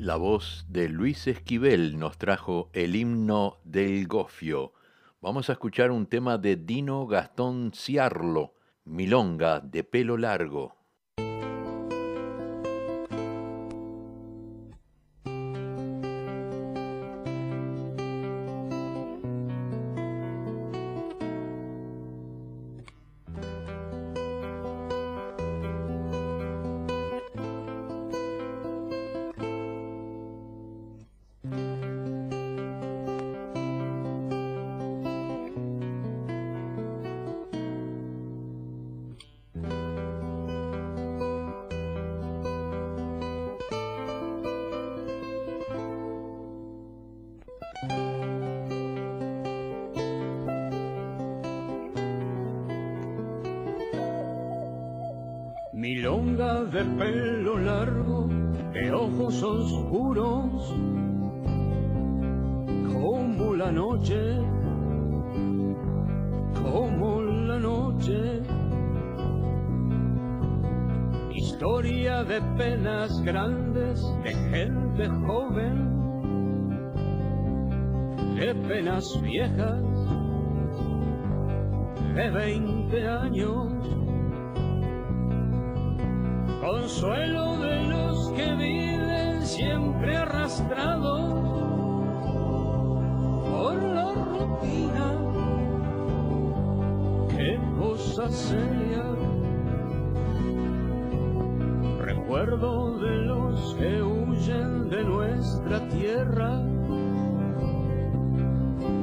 La 0.00 0.16
voz 0.16 0.64
de 0.70 0.88
Luis 0.88 1.26
Esquivel 1.26 1.98
nos 1.98 2.16
trajo 2.16 2.70
el 2.72 2.96
himno 2.96 3.58
del 3.64 4.08
gofio. 4.08 4.72
Vamos 5.20 5.50
a 5.50 5.52
escuchar 5.52 5.90
un 5.90 6.06
tema 6.06 6.38
de 6.38 6.56
Dino 6.56 7.06
Gastón 7.06 7.72
Ciarlo, 7.74 8.54
Milonga 8.86 9.60
de 9.60 9.84
pelo 9.84 10.16
largo. 10.16 10.79
Milonga 55.72 56.64
de 56.64 56.84
pelo 56.98 57.56
largo, 57.60 58.26
de 58.72 58.92
ojos 58.92 59.40
oscuros, 59.40 60.74
como 62.92 63.54
la 63.54 63.70
noche, 63.70 64.36
como 66.60 67.22
la 67.22 67.58
noche. 67.60 68.42
Historia 71.36 72.24
de 72.24 72.42
penas 72.58 73.22
grandes, 73.22 74.02
de 74.24 74.34
gente 74.50 75.08
joven, 75.24 75.86
de 78.34 78.54
penas 78.66 79.04
viejas, 79.22 79.82
de 82.16 82.30
veinte 82.30 83.06
años 83.06 83.99
consuelo 86.60 87.56
de 87.58 87.82
los 87.84 88.32
que 88.32 88.54
viven 88.54 89.46
siempre 89.46 90.16
arrastrados 90.16 91.20
por 93.50 93.82
la 93.82 94.12
rutina. 94.12 95.06
Qué 97.28 97.58
cosa 97.78 98.28
seria. 98.28 99.04
Recuerdo 102.00 102.98
de 102.98 103.16
los 103.22 103.74
que 103.76 104.02
huyen 104.02 104.90
de 104.90 105.04
nuestra 105.04 105.88
tierra 105.88 106.60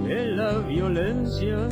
de 0.07 0.25
la 0.27 0.59
violencia, 0.59 1.67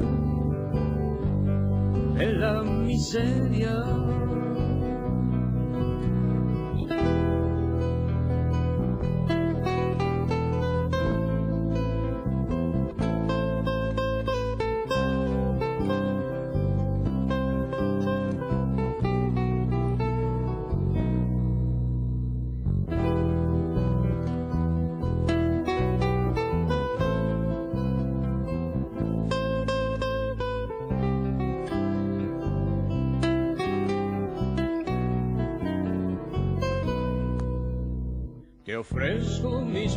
de 2.17 2.33
la 2.33 2.63
miseria. 2.63 4.14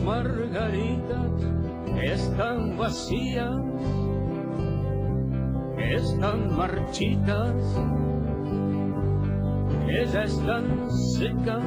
Margaritas, 0.00 1.32
están 2.02 2.76
vacías, 2.76 3.56
están 5.78 6.56
marchitas, 6.56 7.54
ya 10.12 10.22
están 10.22 10.90
secas. 10.90 11.64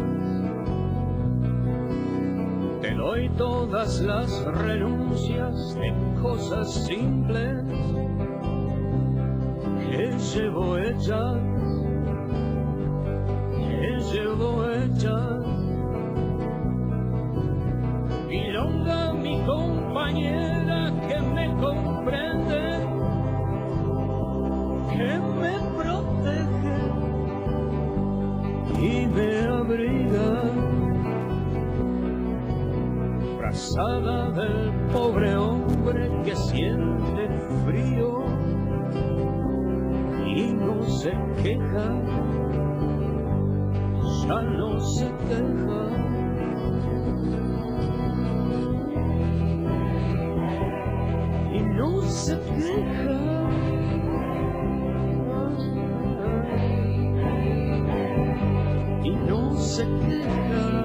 Te 2.82 2.96
doy 2.96 3.30
todas 3.38 4.00
las 4.02 4.44
renuncias 4.46 5.76
de 5.76 5.94
cosas 6.22 6.74
simples 6.86 7.64
que 9.80 10.18
llevo 10.34 10.78
hechas, 10.78 11.38
Mi 19.22 19.40
compañera 19.46 20.92
que 21.08 21.22
me 21.22 21.46
comprende, 21.58 22.88
que 24.92 25.20
me 25.40 25.54
protege 25.78 26.78
y 28.80 29.08
me 29.08 29.30
abriga. 29.48 30.30
Frazada 33.38 34.32
del 34.32 34.72
pobre 34.92 35.36
hombre 35.36 36.10
que 36.24 36.36
siente 36.36 37.28
frío 37.66 38.24
y 40.26 40.54
no 40.54 40.82
se 40.84 41.12
queja, 41.44 42.02
ya 44.26 44.42
no 44.42 44.80
se 44.80 45.06
queja. 45.28 46.11
No 59.28 60.81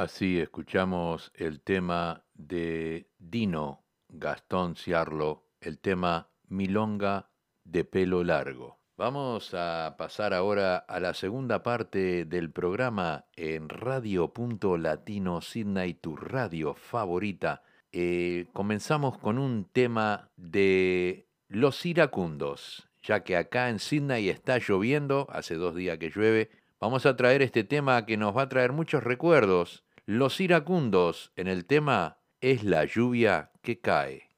Así 0.00 0.40
escuchamos 0.40 1.30
el 1.34 1.60
tema 1.60 2.24
de 2.32 3.10
Dino 3.18 3.84
Gastón 4.08 4.74
Ciarlo, 4.74 5.44
el 5.60 5.78
tema 5.78 6.30
Milonga 6.48 7.28
de 7.64 7.84
pelo 7.84 8.24
largo. 8.24 8.78
Vamos 8.96 9.52
a 9.52 9.96
pasar 9.98 10.32
ahora 10.32 10.78
a 10.78 11.00
la 11.00 11.12
segunda 11.12 11.62
parte 11.62 12.24
del 12.24 12.50
programa 12.50 13.26
en 13.36 13.68
Radio 13.68 14.32
Latino 14.78 15.42
Sydney, 15.42 15.92
tu 15.92 16.16
radio 16.16 16.72
favorita. 16.72 17.62
Eh, 17.92 18.46
comenzamos 18.54 19.18
con 19.18 19.36
un 19.36 19.66
tema 19.66 20.30
de 20.34 21.28
Los 21.46 21.84
Iracundos, 21.84 22.88
ya 23.02 23.22
que 23.22 23.36
acá 23.36 23.68
en 23.68 23.78
Sydney 23.78 24.30
está 24.30 24.56
lloviendo, 24.66 25.26
hace 25.30 25.56
dos 25.56 25.74
días 25.74 25.98
que 25.98 26.08
llueve. 26.08 26.48
Vamos 26.80 27.04
a 27.04 27.14
traer 27.14 27.42
este 27.42 27.64
tema 27.64 28.06
que 28.06 28.16
nos 28.16 28.34
va 28.34 28.40
a 28.40 28.48
traer 28.48 28.72
muchos 28.72 29.04
recuerdos. 29.04 29.84
Los 30.12 30.40
iracundos 30.40 31.30
en 31.36 31.46
el 31.46 31.66
tema 31.66 32.18
es 32.40 32.64
la 32.64 32.84
lluvia 32.84 33.52
que 33.62 33.78
cae. 33.78 34.28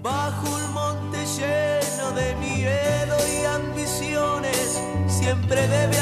Bajo 0.00 0.56
un 0.56 0.72
monte 0.72 1.18
lleno 1.36 2.12
de 2.12 2.34
miedo 2.36 3.16
y 3.28 3.44
ambiciones, 3.44 4.82
siempre 5.06 5.68
debe 5.68 5.93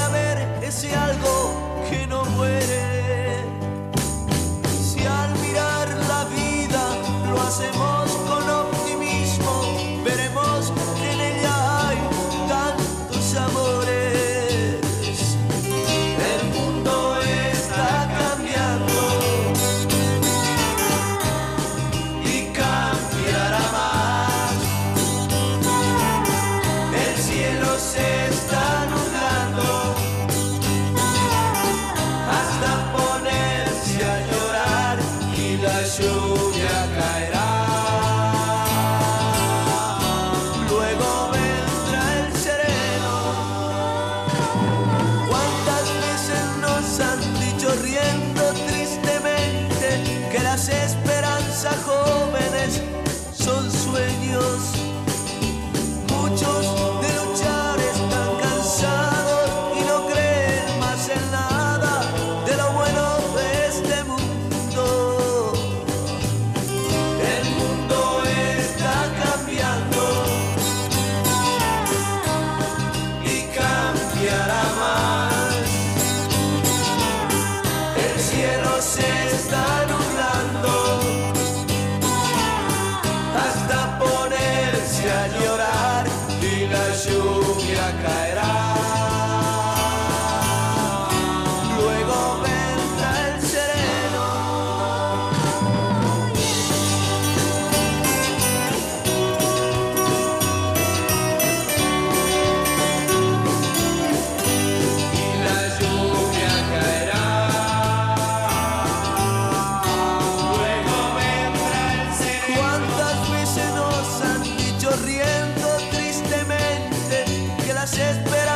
las 117.83 117.99
esperanzas. 117.99 118.52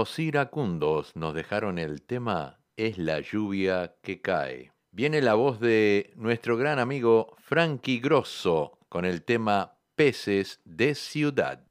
Los 0.00 0.18
iracundos 0.18 1.14
nos 1.14 1.34
dejaron 1.34 1.78
el 1.78 2.00
tema 2.00 2.58
Es 2.78 2.96
la 2.96 3.20
lluvia 3.20 3.96
que 4.00 4.22
cae. 4.22 4.72
Viene 4.92 5.20
la 5.20 5.34
voz 5.34 5.60
de 5.60 6.14
nuestro 6.16 6.56
gran 6.56 6.78
amigo 6.78 7.36
Frankie 7.36 8.00
Grosso 8.00 8.78
con 8.88 9.04
el 9.04 9.22
tema 9.22 9.76
Peces 9.96 10.62
de 10.64 10.94
Ciudad. 10.94 11.69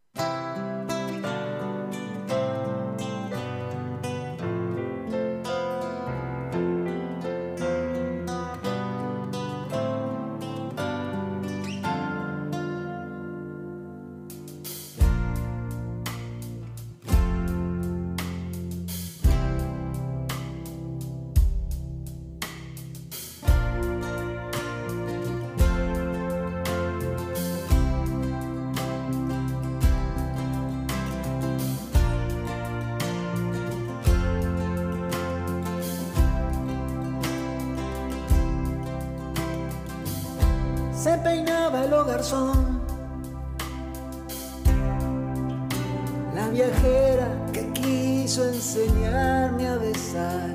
Viajera 46.51 47.27
que 47.53 47.63
quiso 47.73 48.47
enseñarme 48.47 49.67
a 49.67 49.77
besar 49.77 50.49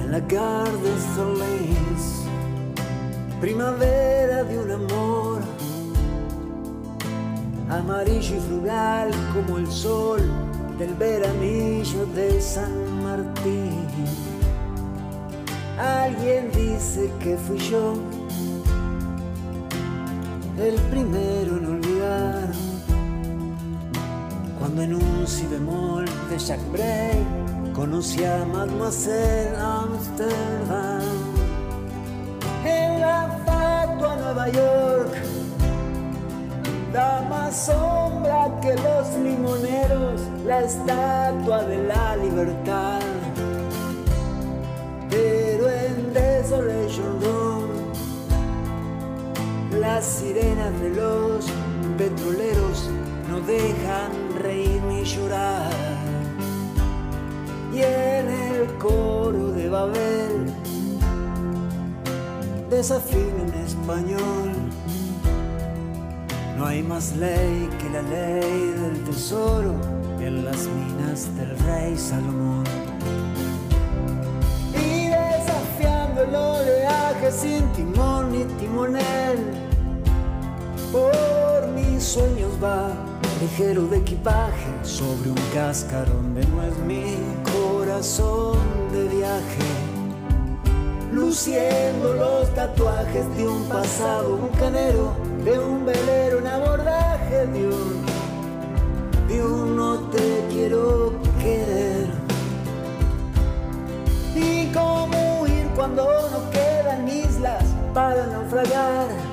en 0.00 0.12
la 0.12 0.20
Gare 0.20 0.70
de 0.70 0.94
Solís, 1.14 2.24
primavera 3.40 4.44
de 4.44 4.58
un 4.58 4.70
amor, 4.70 5.40
amarillo 7.70 8.36
y 8.36 8.40
frugal 8.40 9.10
como 9.32 9.58
el 9.58 9.66
sol 9.66 10.20
del 10.78 10.94
veranillo 10.94 12.04
de 12.14 12.40
San 12.40 13.02
Martín. 13.02 13.86
Alguien 15.78 16.50
dice 16.52 17.10
que 17.20 17.36
fui 17.36 17.58
yo 17.58 17.94
el 20.58 20.74
primero 20.90 21.56
en 21.56 21.67
cuando 24.68 24.82
en 24.82 24.94
un 24.96 25.26
si 25.26 25.46
bemol 25.46 26.04
de 26.28 26.38
Jack 26.38 26.60
Bray 26.70 27.24
conocí 27.72 28.22
a 28.22 28.44
Mademoiselle 28.44 29.56
Amsterdam. 29.56 31.00
En 32.66 33.00
la 33.00 33.28
fatua 33.46 34.16
Nueva 34.16 34.48
York 34.50 35.14
da 36.92 37.26
más 37.30 37.64
sombra 37.64 38.50
que 38.60 38.74
los 38.74 39.08
limoneros 39.24 40.20
la 40.44 40.60
estatua 40.60 41.64
de 41.64 41.84
la 41.84 42.16
libertad. 42.16 43.00
Pero 45.08 45.70
en 45.70 46.12
Desolation 46.12 47.20
Room 47.22 47.68
las 49.80 50.04
sirenas 50.04 50.78
de 50.82 50.90
los 50.90 51.46
petroleros 51.96 52.90
no 53.30 53.40
dejan 53.40 54.27
Y 57.72 57.80
en 57.80 58.28
el 58.28 58.66
coro 58.78 59.52
de 59.52 59.70
Babel 59.70 60.52
desafino 62.68 63.42
en 63.46 63.54
español. 63.54 64.52
No 66.58 66.66
hay 66.66 66.82
más 66.82 67.16
ley 67.16 67.70
que 67.78 67.88
la 67.88 68.02
ley 68.02 68.74
del 68.82 69.02
tesoro 69.04 69.74
en 70.20 70.44
las 70.44 70.66
minas 70.66 71.34
del 71.36 71.58
rey 71.60 71.96
Salomón. 71.96 72.64
Y 74.74 75.06
desafiando 75.08 76.22
el 76.22 76.34
oleaje 76.34 77.32
sin 77.32 77.66
timón 77.72 78.32
ni 78.32 78.44
timonel 78.60 79.38
por 80.92 81.66
mis 81.68 82.02
sueños 82.02 82.50
va 82.62 83.07
ligero 83.40 83.86
de 83.86 83.98
equipaje 83.98 84.66
sobre 84.82 85.30
un 85.30 85.38
cascarón 85.54 86.34
de 86.34 86.44
nuez 86.46 86.76
mi 86.86 87.04
corazón 87.52 88.58
de 88.92 89.08
viaje. 89.08 89.68
Luciendo 91.12 92.14
los 92.14 92.52
tatuajes 92.54 93.36
de 93.36 93.46
un 93.48 93.64
pasado 93.68 94.36
bucanero 94.36 95.12
de 95.44 95.58
un 95.58 95.86
velero 95.86 96.38
en 96.38 96.46
abordaje 96.46 97.46
de 97.46 97.66
un 97.68 98.06
de 99.28 99.44
un 99.44 99.76
no 99.76 99.98
te 100.10 100.44
quiero 100.50 101.12
querer. 101.40 102.08
Y 104.34 104.66
cómo 104.72 105.42
huir 105.42 105.66
cuando 105.76 106.04
no 106.04 106.50
quedan 106.50 107.08
islas 107.08 107.64
para 107.94 108.26
naufragar 108.26 109.27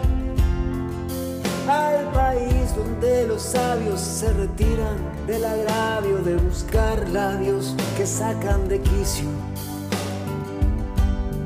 al 1.67 2.11
país 2.11 2.75
donde 2.75 3.27
los 3.27 3.41
sabios 3.41 3.99
se 3.99 4.31
retiran 4.33 4.97
del 5.25 5.43
agravio 5.43 6.17
de 6.17 6.35
buscar 6.37 7.07
labios 7.09 7.75
que 7.97 8.05
sacan 8.05 8.67
de 8.67 8.79
quicio. 8.81 9.27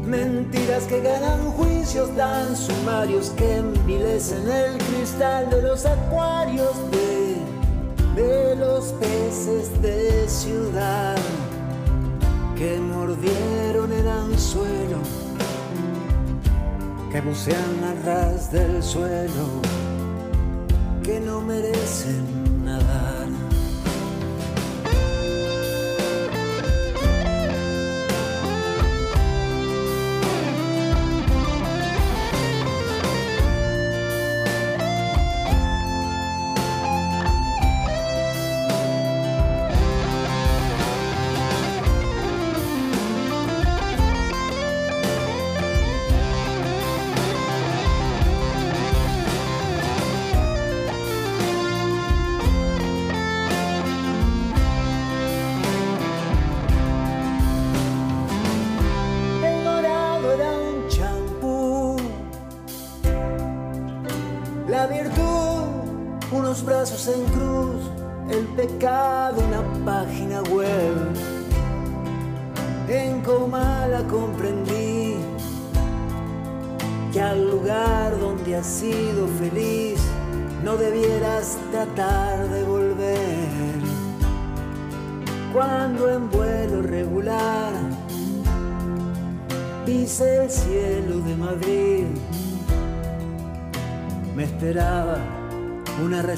Mentiras 0.05 0.83
que 0.85 1.01
ganan 1.01 1.51
juicios, 1.51 2.15
dan 2.15 2.55
sumarios 2.55 3.29
que 3.31 3.57
envilecen 3.57 4.49
el 4.49 4.77
cristal 4.77 5.49
de 5.49 5.61
los 5.61 5.85
acuarios 5.85 6.75
de, 6.91 8.21
de 8.21 8.55
los 8.55 8.85
peces 8.93 9.81
de 9.81 10.27
ciudad 10.27 11.15
que 12.57 12.77
mordieron 12.79 13.93
el 13.93 14.07
anzuelo, 14.07 14.97
que 17.11 17.21
bucean 17.21 17.83
a 17.83 18.05
ras 18.05 18.51
del 18.51 18.81
suelo 18.83 19.78
que 21.09 21.19
no 21.19 21.41
merecen 21.41 22.38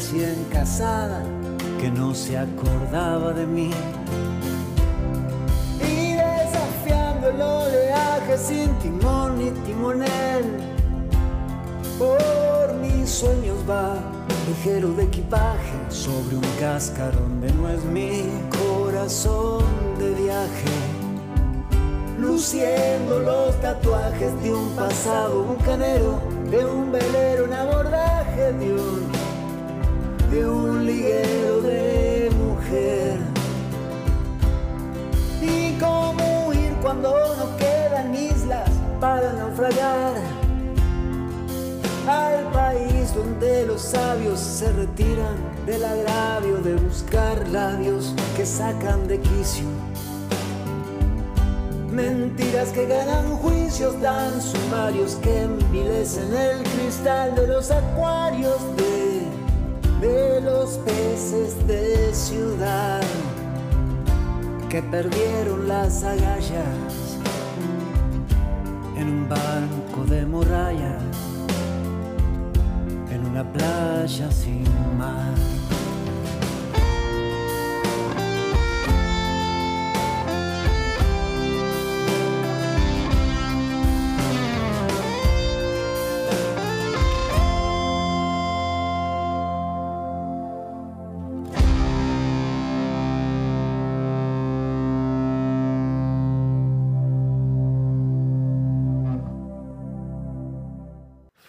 recién 0.02 0.44
casada 0.52 1.22
que 1.80 1.92
no 1.92 2.16
se 2.16 2.36
acordaba 2.36 3.34
de 3.34 3.46
mí. 3.46 3.70
Y 5.80 6.14
desafiando 6.14 7.30
el 7.30 7.40
oleaje 7.40 8.36
sin 8.36 8.74
timón 8.80 9.38
ni 9.38 9.52
timonel, 9.62 10.58
por 12.00 12.74
mis 12.82 13.12
sueños 13.12 13.58
va 13.70 14.00
ligero 14.48 14.92
de 14.94 15.04
equipaje 15.04 15.78
sobre 15.90 16.36
un 16.38 16.50
cascarón 16.60 17.40
de 17.40 17.54
nuez 17.54 17.84
mi 17.86 18.24
corazón 18.58 19.64
de 20.00 20.16
viaje. 20.16 20.74
Luciendo 22.20 23.20
los 23.20 23.56
tatuajes 23.62 24.32
de 24.42 24.52
un 24.52 24.70
pasado 24.76 25.44
bucanero, 25.44 26.20
de 26.50 26.66
un 26.66 26.92
velero 26.92 27.46
en 27.46 27.54
abordaje 27.54 28.54
de 28.54 28.74
un, 28.74 29.21
liguero 30.86 31.62
de 31.62 32.32
mujer. 32.38 33.20
Y 35.42 35.78
cómo 35.80 36.48
huir 36.48 36.74
cuando 36.82 37.12
no 37.38 37.58
quedan 37.58 38.16
islas 38.16 38.70
para 39.00 39.34
naufragar 39.34 40.14
al 42.08 42.52
país 42.52 43.14
donde 43.14 43.66
los 43.66 43.82
sabios 43.82 44.40
se 44.40 44.72
retiran 44.72 45.36
del 45.66 45.84
agravio 45.84 46.58
de 46.58 46.76
buscar 46.76 47.48
labios 47.50 48.14
que 48.36 48.46
sacan 48.46 49.08
de 49.08 49.20
quicio. 49.20 49.66
Mentiras 51.92 52.70
que 52.70 52.88
ganan 52.88 53.36
juicios, 53.38 54.02
dan 54.02 54.42
sumarios 54.42 55.16
que 55.16 55.42
envilecen 55.42 56.34
el 56.34 56.64
cristal 56.64 57.36
de 57.36 57.48
los 57.48 57.70
acuarios 57.70 58.60
de 60.02 60.42
los 60.42 60.80
peces 60.80 61.56
de 61.68 62.14
ciudad 62.14 63.02
que 64.68 64.82
perdieron 64.82 65.68
las 65.68 66.04
agallas 66.04 67.18
en 68.98 69.08
un 69.08 69.30
banco 69.30 70.04
de 70.10 70.26
morrayas 70.26 71.04
en 73.12 73.26
una 73.28 73.44
playa 73.44 74.32
sin 74.32 74.64
mar. 74.98 75.31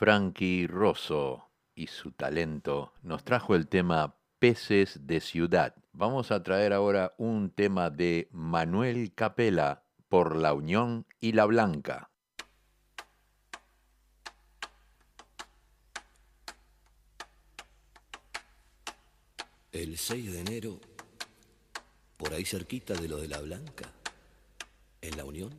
Frankie 0.03 0.66
Rosso 0.66 1.48
y 1.76 1.86
su 1.86 2.11
talento 2.11 2.92
nos 3.05 3.22
trajo 3.22 3.55
el 3.55 3.68
tema 3.68 4.16
Peces 4.40 5.07
de 5.07 5.20
Ciudad. 5.20 5.76
Vamos 5.92 6.32
a 6.32 6.42
traer 6.42 6.72
ahora 6.72 7.14
un 7.18 7.50
tema 7.50 7.88
de 7.88 8.28
Manuel 8.32 9.14
Capela 9.14 9.84
por 10.09 10.34
La 10.34 10.55
Unión 10.55 11.07
y 11.20 11.34
La 11.34 11.44
Blanca. 11.44 12.11
El 19.70 19.98
6 19.98 20.32
de 20.32 20.40
enero, 20.40 20.80
por 22.16 22.34
ahí 22.34 22.44
cerquita 22.44 22.94
de 22.94 23.07
lo 23.07 23.18
de 23.18 23.28
la 23.28 23.38
Blanca, 23.38 23.92
en 25.00 25.16
la 25.16 25.24
Unión, 25.24 25.55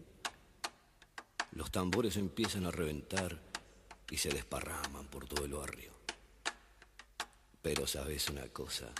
los 1.53 1.71
tambores 1.71 2.17
empiezan 2.17 2.65
a 2.65 2.71
reventar 2.71 3.39
y 4.13 4.17
se 4.17 4.29
desparraman 4.29 5.07
por 5.07 5.27
todo 5.27 5.43
el 5.43 5.53
barrio. 5.53 5.91
Pero 7.63 7.87
sabes 7.87 8.29
una 8.29 8.47
cosa, 8.49 8.93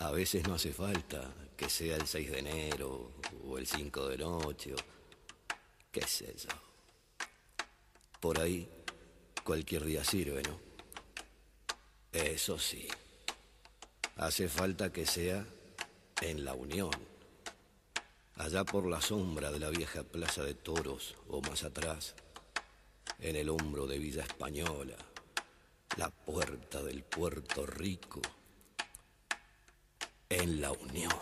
a 0.00 0.10
veces 0.10 0.46
no 0.46 0.56
hace 0.56 0.70
falta 0.70 1.32
que 1.56 1.70
sea 1.70 1.96
el 1.96 2.06
6 2.06 2.30
de 2.30 2.38
enero 2.40 3.12
o 3.48 3.56
el 3.56 3.66
5 3.66 4.08
de 4.08 4.18
noche 4.18 4.74
o 4.74 4.76
qué 5.90 6.06
sé 6.06 6.34
yo. 6.36 6.50
Por 8.20 8.38
ahí 8.38 8.68
cualquier 9.42 9.86
día 9.86 10.04
sirve, 10.04 10.42
¿no? 10.42 10.60
Eso 12.12 12.58
sí, 12.58 12.86
hace 14.16 14.46
falta 14.46 14.92
que 14.92 15.06
sea 15.06 15.46
en 16.20 16.44
la 16.44 16.52
Unión, 16.52 16.90
allá 18.34 18.62
por 18.62 18.84
la 18.84 19.00
sombra 19.00 19.50
de 19.50 19.58
la 19.58 19.70
vieja 19.70 20.02
Plaza 20.02 20.42
de 20.44 20.52
Toros 20.52 21.14
o 21.28 21.40
más 21.40 21.64
atrás 21.64 22.14
en 23.20 23.36
el 23.36 23.48
hombro 23.48 23.86
de 23.86 23.98
Villa 23.98 24.22
Española, 24.22 24.96
la 25.96 26.10
puerta 26.10 26.82
del 26.82 27.02
Puerto 27.02 27.64
Rico, 27.66 28.20
en 30.28 30.60
la 30.60 30.72
Unión. 30.72 31.12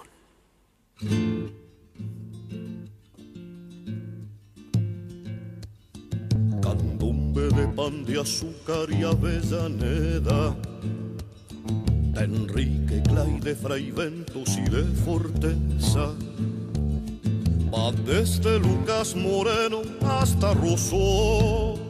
Candombe 6.63 7.49
de 7.49 7.69
pan 7.69 8.05
de 8.05 8.21
azúcar 8.21 8.91
y 8.91 9.05
avellaneda, 9.05 10.57
Enrique 12.17 13.03
Clay 13.03 13.41
de 13.41 13.55
Fraiventos 13.55 14.57
y 14.57 14.65
de 14.71 14.85
Forteza. 15.05 16.15
Va 17.73 17.91
desde 17.91 18.59
Lucas 18.61 19.15
Moreno 19.17 19.83
hasta 20.03 20.55
Rosso 20.55 21.75
y 21.77 21.84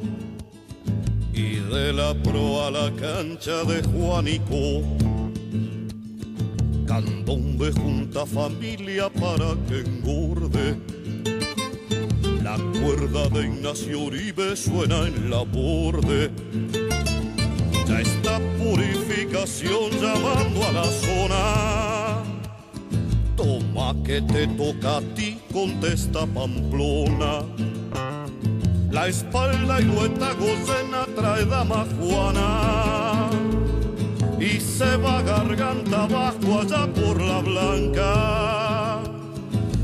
de 1.75 1.93
la 1.93 2.14
pro 2.14 2.64
a 2.64 2.70
la 2.70 2.89
cancha 2.93 3.64
de 3.64 3.83
Juanico. 3.83 4.83
Candombe 6.87 7.72
junta 7.72 8.25
familia 8.25 9.11
para 9.11 9.57
que 9.66 9.81
engorde. 9.81 10.77
La 12.45 12.57
cuerda 12.81 13.29
de 13.31 13.47
Ignacio 13.47 13.99
Uribe 13.99 14.55
suena 14.55 15.09
en 15.09 15.29
la 15.31 15.43
borde. 15.43 16.31
Ya 17.89 18.01
está 18.01 18.39
purificación 18.57 19.91
llamando 20.01 20.64
a 20.68 20.72
la 20.72 20.85
zona. 20.85 22.22
Toma 23.37 23.95
que 24.05 24.22
te 24.22 24.47
toca 24.47 24.99
a 24.99 25.01
ti, 25.16 25.39
contesta 25.53 26.25
Pamplona. 26.25 27.54
La 28.95 29.09
espalda 29.09 29.80
y 29.80 29.86
lueta 29.86 30.34
gocena 30.34 31.05
trae 31.16 31.45
dama 31.47 31.84
Juana. 31.99 33.28
Y 34.38 34.61
se 34.61 34.97
va 34.99 35.20
garganta 35.22 36.05
abajo 36.05 36.61
allá 36.61 36.86
por 36.95 37.20
la 37.20 37.40
blanca. 37.40 39.03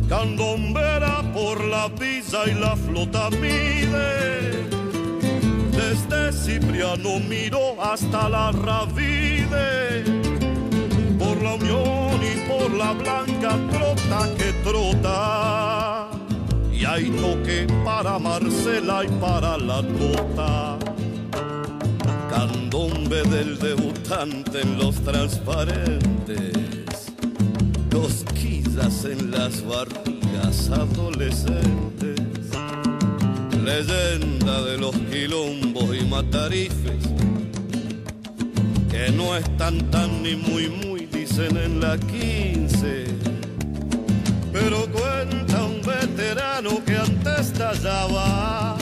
Candombera 0.09 1.25
por 1.35 1.65
la 1.65 1.89
visa 1.89 2.39
y 2.47 2.55
la 2.55 2.77
flota 2.77 3.31
mide. 3.31 4.69
Desde 5.73 6.33
Cipriano 6.33 7.19
miró 7.29 7.83
hasta 7.83 8.29
la 8.29 8.53
Ravide. 8.53 10.05
Por 11.19 11.43
la 11.43 11.55
Unión 11.55 12.21
y 12.23 12.49
por 12.49 12.71
la 12.75 12.93
Blanca 12.93 13.59
trota 13.73 14.29
que 14.39 14.53
trota. 14.63 16.00
Hay 16.93 17.09
toque 17.11 17.69
para 17.85 18.19
Marcela 18.19 19.05
y 19.05 19.09
para 19.21 19.57
la 19.57 19.81
Tota. 19.81 20.77
Candombe 22.29 23.23
del 23.31 23.57
debutante 23.61 24.63
en 24.63 24.77
los 24.77 24.97
transparentes. 25.05 26.51
Cosquillas 27.93 29.05
en 29.05 29.31
las 29.31 29.65
barrigas 29.65 30.69
adolescentes. 30.71 32.19
Leyenda 33.65 34.61
de 34.63 34.79
los 34.79 34.97
quilombos 35.13 35.97
y 35.97 36.05
matarifes. 36.07 37.05
que 38.91 39.13
no 39.13 39.37
están 39.37 39.79
tan 39.93 40.25
ni 40.25 40.35
muy 40.35 40.69
muy, 40.69 41.07
dicen 41.07 41.57
en 41.57 41.81
la 41.81 41.97
15. 41.97 43.05
Pero 44.53 44.89
que 46.61 46.95
antes 46.95 47.53
estallaba 47.53 48.77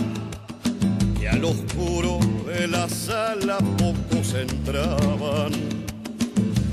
y 1.21 1.27
al 1.27 1.45
oscuro 1.45 2.19
de 2.45 2.67
la 2.67 2.89
sala 2.89 3.59
pocos 3.59 4.35
entraban. 4.35 5.53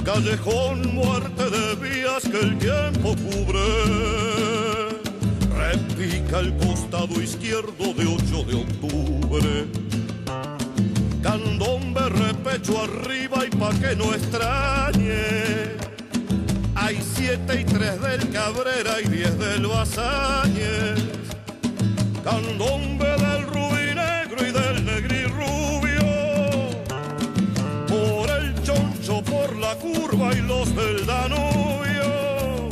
Callejón, 0.04 0.96
muerte 0.96 1.44
de 1.44 1.76
vías 1.76 2.24
que 2.24 2.40
el 2.40 2.58
tiempo 2.58 3.16
cubre. 3.18 3.62
Repica 5.56 6.40
el 6.40 6.58
costado 6.58 7.22
izquierdo 7.22 7.94
de 7.94 8.08
8 8.08 8.44
de 8.44 8.56
octubre. 8.56 9.68
Candombe, 11.22 12.10
repecho 12.10 12.82
arriba 12.82 13.46
y 13.46 13.56
pa' 13.56 13.74
que 13.76 13.96
no 13.96 14.12
extrañe. 14.16 15.85
Hay 16.86 17.02
siete 17.02 17.62
y 17.62 17.64
tres 17.64 18.00
del 18.00 18.30
Cabrera 18.30 19.02
y 19.04 19.08
diez 19.08 19.36
del 19.40 19.66
Basáñez. 19.66 21.02
Candombe 22.24 23.08
del 23.08 23.48
rubí 23.48 23.96
negro 23.96 24.48
y 24.48 24.52
del 24.52 24.86
negri 24.86 25.24
rubio. 25.24 26.06
Por 27.88 28.30
el 28.30 28.54
choncho, 28.62 29.24
por 29.24 29.56
la 29.56 29.74
curva 29.78 30.32
y 30.36 30.42
los 30.42 30.76
del 30.76 31.08
Danubio. 31.08 32.70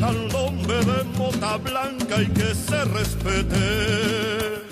Candombe 0.00 0.74
de 0.74 1.04
mota 1.16 1.58
blanca 1.58 2.20
y 2.20 2.26
que 2.26 2.52
se 2.56 2.84
respete 2.86 4.64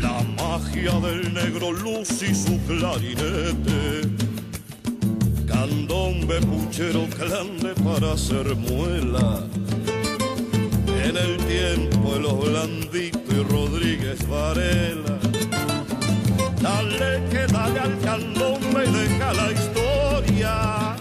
la 0.00 0.20
magia 0.42 0.98
del 0.98 1.32
negro 1.32 1.70
luz 1.70 2.20
y 2.20 2.34
su 2.34 2.58
clarinete. 2.66 4.21
Candombe, 5.62 6.40
puchero, 6.40 7.06
clande 7.16 7.72
para 7.84 8.14
hacer 8.14 8.56
muela. 8.56 9.44
En 11.04 11.16
el 11.16 11.36
tiempo 11.36 12.14
de 12.14 12.18
los 12.18 12.36
Blandito 12.40 13.20
y 13.30 13.42
Rodríguez 13.44 14.26
Varela. 14.28 15.20
Dale 16.60 17.22
que 17.30 17.46
dale 17.46 17.78
al 17.78 17.96
candombe 18.00 18.86
y 18.88 18.90
deja 18.90 19.32
la 19.34 19.52
historia. 19.52 20.96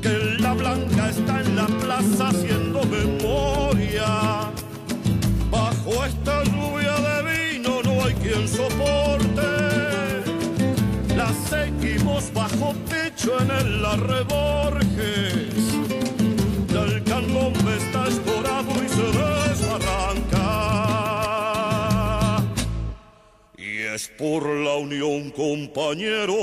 Que 0.00 0.36
la 0.38 0.54
blanca 0.54 1.10
está 1.10 1.40
en 1.40 1.56
la 1.56 1.66
plaza 1.66 2.28
haciendo 2.28 2.84
memoria. 2.84 4.52
Bajo 5.50 6.04
esta 6.04 6.44
lluvia 6.44 6.94
de 7.00 7.52
vino 7.58 7.82
no 7.82 8.04
hay 8.04 8.14
quien 8.14 8.46
soporte. 8.46 9.50
La 11.16 11.32
seguimos 11.48 12.32
bajo 12.32 12.74
techo 12.88 13.09
en 13.38 13.50
el 13.50 13.82
Larreborges. 13.82 15.54
El 16.70 17.04
candombe 17.04 17.76
está 17.76 18.08
escorado 18.08 18.70
y 18.84 18.88
se 18.88 19.02
desbarranca. 19.02 20.46
Y 23.56 23.78
es 23.78 24.08
por 24.18 24.46
la 24.46 24.76
unión, 24.76 25.30
compañero. 25.30 26.34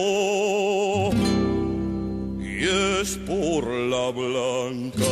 Y 2.40 2.64
es 2.64 3.18
por 3.18 3.68
la 3.68 4.12
blanca. 4.12 5.06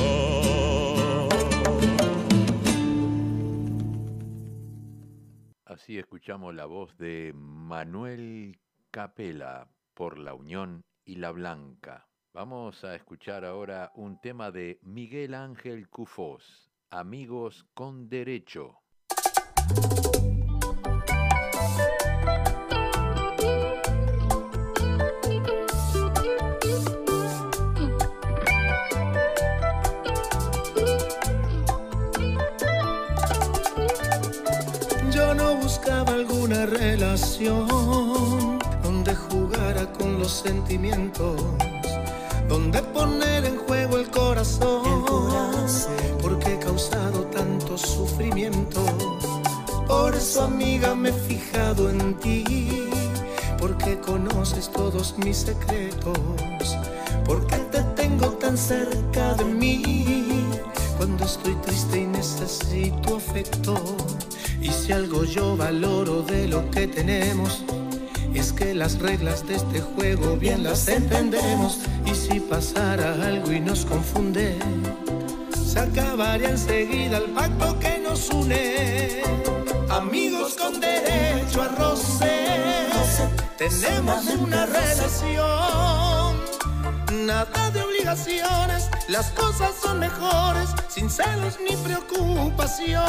Así 5.65 5.97
escuchamos 5.97 6.55
la 6.55 6.65
voz 6.65 6.97
de 6.97 7.33
Manuel 7.35 8.57
Capela 8.91 9.67
por 9.93 10.17
la 10.17 10.33
Unión 10.33 10.83
y 11.05 11.15
la 11.15 11.31
Blanca. 11.31 12.07
Vamos 12.33 12.83
a 12.83 12.95
escuchar 12.95 13.45
ahora 13.45 13.91
un 13.95 14.19
tema 14.19 14.51
de 14.51 14.79
Miguel 14.83 15.33
Ángel 15.33 15.87
Cufós, 15.87 16.69
Amigos 16.89 17.65
con 17.73 18.09
Derecho. 18.09 18.81
Yo 35.11 35.33
no 35.33 35.55
buscaba 35.55 36.13
alguna 36.13 36.65
relación 36.65 38.59
donde 38.83 39.15
jugara 39.15 39.55
con 39.55 39.64
los 40.25 40.41
sentimientos, 40.43 41.39
donde 42.49 42.81
poner 42.81 43.45
en 43.45 43.57
juego 43.57 43.97
el 43.97 44.09
corazón, 44.09 44.81
porque 46.19 46.53
he 46.53 46.57
causado 46.57 47.25
tanto 47.25 47.77
sufrimiento. 47.77 48.83
Por 49.87 50.15
eso, 50.15 50.45
amiga, 50.45 50.95
me 50.95 51.09
he 51.09 51.13
fijado 51.13 51.91
en 51.91 52.15
ti, 52.15 52.89
porque 53.59 53.99
conoces 53.99 54.71
todos 54.71 55.15
mis 55.19 55.37
secretos, 55.37 56.17
porque 57.23 57.57
te 57.71 57.83
tengo 57.95 58.29
tan 58.29 58.57
cerca 58.57 59.35
de 59.35 59.45
mí 59.45 60.47
cuando 60.97 61.23
estoy 61.25 61.53
triste 61.57 61.99
y 61.99 62.07
necesito 62.07 63.17
afecto. 63.17 63.75
Y 64.59 64.69
si 64.69 64.91
algo 64.91 65.23
yo 65.23 65.55
valoro 65.55 66.23
de 66.23 66.47
lo 66.47 66.67
que 66.71 66.87
tenemos, 66.87 67.63
que 68.55 68.73
las 68.73 68.99
reglas 68.99 69.45
de 69.47 69.55
este 69.55 69.81
juego 69.81 70.37
bien 70.37 70.63
las 70.63 70.87
entendemos. 70.87 71.79
Y 72.05 72.15
si 72.15 72.39
pasara 72.39 73.13
algo 73.25 73.51
y 73.51 73.59
nos 73.59 73.85
confunde, 73.85 74.57
se 75.53 75.79
acabaría 75.79 76.49
enseguida 76.49 77.17
el 77.17 77.31
pacto 77.31 77.77
que 77.79 77.99
nos 77.99 78.29
une. 78.29 79.21
Amigos 79.89 80.55
con 80.55 80.79
derecho 80.79 81.61
a 81.61 81.67
roce, 81.69 82.87
tenemos 83.57 84.25
una 84.27 84.65
relación. 84.65 86.35
Nada 87.25 87.71
de 87.71 87.81
obligaciones, 87.81 88.89
las 89.07 89.31
cosas 89.31 89.71
son 89.81 89.99
mejores, 89.99 90.69
sin 90.87 91.09
celos 91.09 91.57
ni 91.67 91.75
preocupación. 91.77 93.05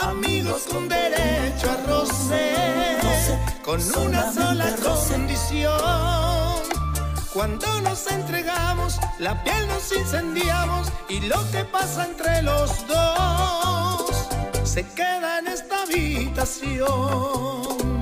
Amigos 0.00 0.62
con 0.70 0.88
derecho 0.88 1.70
a 1.70 1.76
roce, 1.86 2.97
con 3.68 3.80
una 3.98 4.32
sola 4.32 4.74
condición. 4.82 5.70
Cuando 7.34 7.66
nos 7.82 8.10
entregamos, 8.10 8.98
la 9.18 9.44
piel 9.44 9.68
nos 9.68 9.92
incendiamos 9.92 10.90
y 11.10 11.20
lo 11.20 11.36
que 11.50 11.64
pasa 11.64 12.06
entre 12.06 12.40
los 12.40 12.86
dos 12.86 14.10
se 14.64 14.86
queda 14.94 15.40
en 15.40 15.48
esta 15.48 15.82
habitación. 15.82 17.97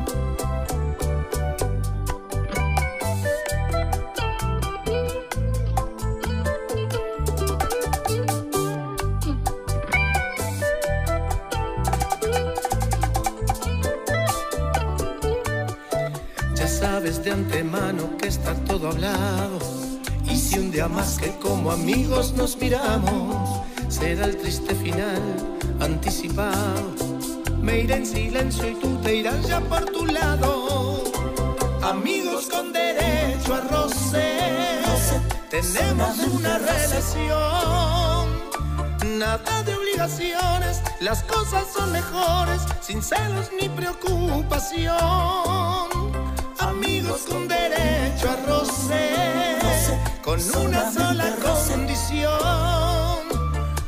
Que 17.94 18.26
está 18.26 18.52
todo 18.64 18.88
hablado. 18.88 19.58
Y 20.28 20.36
si 20.36 20.58
un 20.58 20.72
día 20.72 20.88
más 20.88 21.18
que 21.18 21.30
como 21.38 21.70
amigos 21.70 22.32
nos 22.32 22.56
miramos, 22.56 23.60
será 23.88 24.24
el 24.24 24.36
triste 24.36 24.74
final 24.74 25.22
anticipado. 25.78 26.94
Me 27.60 27.80
iré 27.80 27.94
en 27.94 28.06
silencio 28.06 28.68
y 28.68 28.74
tú 28.74 28.96
te 29.02 29.16
irás 29.16 29.46
ya 29.46 29.60
por 29.60 29.84
tu 29.84 30.04
lado. 30.04 31.04
Amigos 31.82 32.48
con 32.48 32.72
derecho 32.72 33.54
a 33.54 33.60
roce, 33.60 34.34
tenemos 35.48 36.18
una 36.18 36.58
relación. 36.58 38.26
Nada 39.16 39.62
de 39.62 39.76
obligaciones, 39.76 40.82
las 41.00 41.22
cosas 41.22 41.66
son 41.72 41.92
mejores, 41.92 42.62
sin 42.80 43.00
celos 43.00 43.50
ni 43.60 43.68
preocupación. 43.68 44.96
Amigos 46.58 47.20
con 47.28 47.46
roce, 48.22 49.58
con 50.22 50.40
una 50.66 50.90
sola 50.90 51.34
condición. 51.42 52.30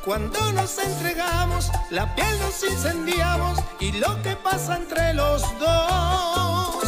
Cuando 0.05 0.53
nos 0.53 0.79
entregamos, 0.79 1.71
la 1.91 2.15
piel 2.15 2.39
nos 2.41 2.63
incendiamos 2.65 3.59
y 3.81 3.93
lo 3.93 4.21
que 4.23 4.37
pasa 4.37 4.77
entre 4.77 5.15
los 5.15 5.43
dos. 5.59 6.85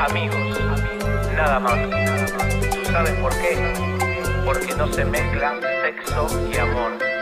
Amigos, 0.00 0.58
nada 1.34 1.60
más. 1.60 1.78
¿Tú 2.70 2.92
sabes 2.92 3.12
por 3.20 3.32
qué? 3.36 4.42
Porque 4.44 4.74
no 4.74 4.92
se 4.92 5.04
mezclan 5.04 5.60
sexo 5.82 6.26
y 6.52 6.56
amor. 6.56 7.17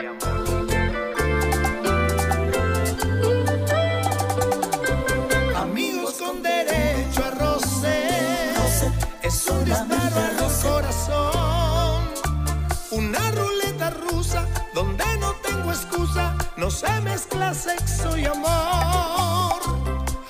no 16.57 16.71
se 16.71 17.01
mezcla 17.01 17.53
sexo 17.55 18.17
y 18.17 18.25
amor. 18.25 19.61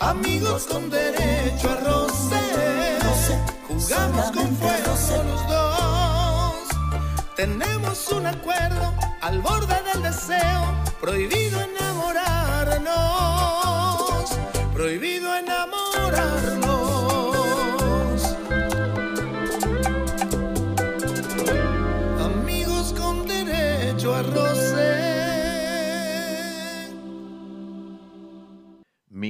Amigos 0.00 0.66
con 0.70 0.90
derecho 0.90 1.70
a 1.70 1.76
roce, 1.76 2.40
jugamos 3.68 4.30
con 4.32 4.56
fuego 4.56 4.96
los 5.30 5.48
dos. 5.48 6.56
Tenemos 7.36 8.12
un 8.12 8.26
acuerdo 8.26 8.92
al 9.20 9.40
borde 9.40 9.76
del 9.92 10.02
deseo, 10.02 10.74
prohibido 11.00 11.60
enamorarnos. 11.60 13.65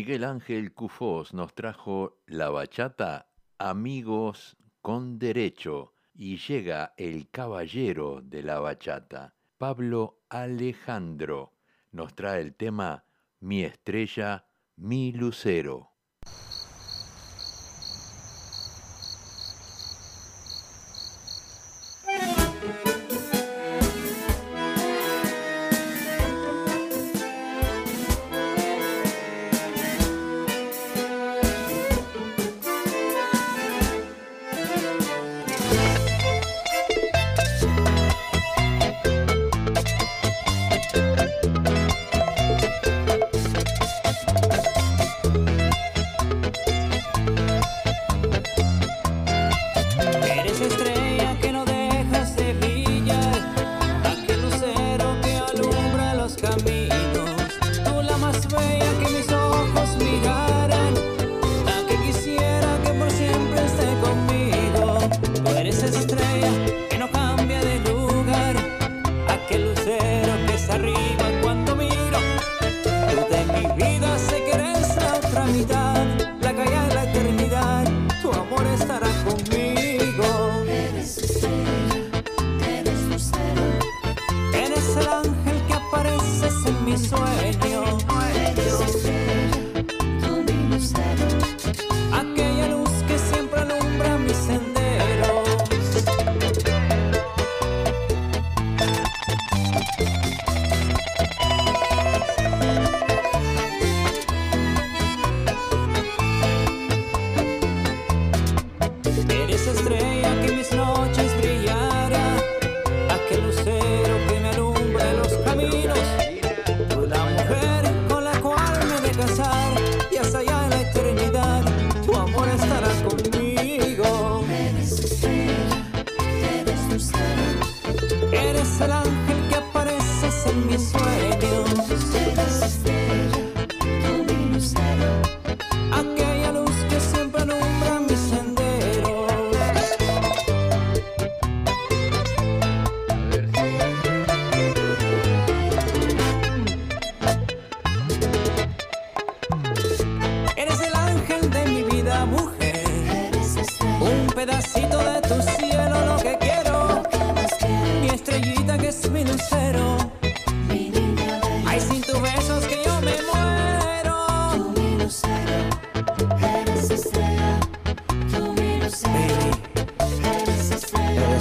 Miguel 0.07 0.22
Ángel 0.22 0.72
Cufós 0.72 1.34
nos 1.34 1.52
trajo 1.52 2.20
la 2.26 2.48
bachata 2.48 3.26
Amigos 3.59 4.57
con 4.80 5.18
Derecho 5.18 5.94
y 6.14 6.36
llega 6.36 6.94
el 6.96 7.28
caballero 7.28 8.20
de 8.22 8.44
la 8.44 8.61
bachata, 8.61 9.34
Pablo 9.59 10.20
Alejandro. 10.28 11.54
Nos 11.90 12.14
trae 12.14 12.40
el 12.40 12.54
tema 12.54 13.04
Mi 13.40 13.64
estrella, 13.64 14.46
mi 14.76 15.11
lucero. 15.11 15.95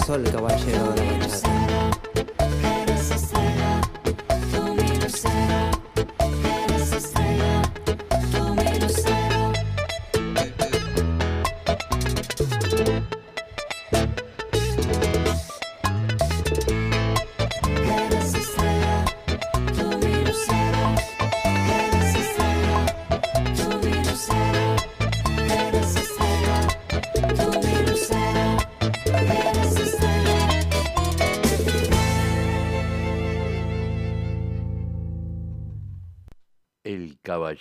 Eres 0.07 0.27
el 0.27 0.31
caballero 0.31 0.93
de 0.93 1.17
la. 1.17 1.44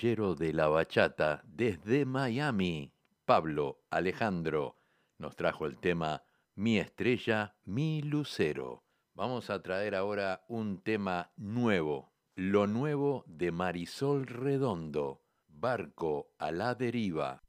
De 0.05 0.53
la 0.53 0.69
bachata 0.69 1.41
desde 1.47 2.05
Miami, 2.05 2.93
Pablo 3.25 3.81
Alejandro, 3.89 4.77
nos 5.17 5.35
trajo 5.35 5.65
el 5.65 5.79
tema 5.79 6.25
Mi 6.55 6.79
estrella, 6.79 7.57
mi 7.65 8.03
lucero. 8.03 8.85
Vamos 9.15 9.49
a 9.49 9.63
traer 9.63 9.95
ahora 9.95 10.45
un 10.47 10.83
tema 10.83 11.33
nuevo, 11.37 12.13
lo 12.35 12.67
nuevo 12.67 13.25
de 13.27 13.51
Marisol 13.51 14.27
Redondo, 14.27 15.23
Barco 15.49 16.29
a 16.37 16.53
la 16.53 16.75
deriva. 16.75 17.43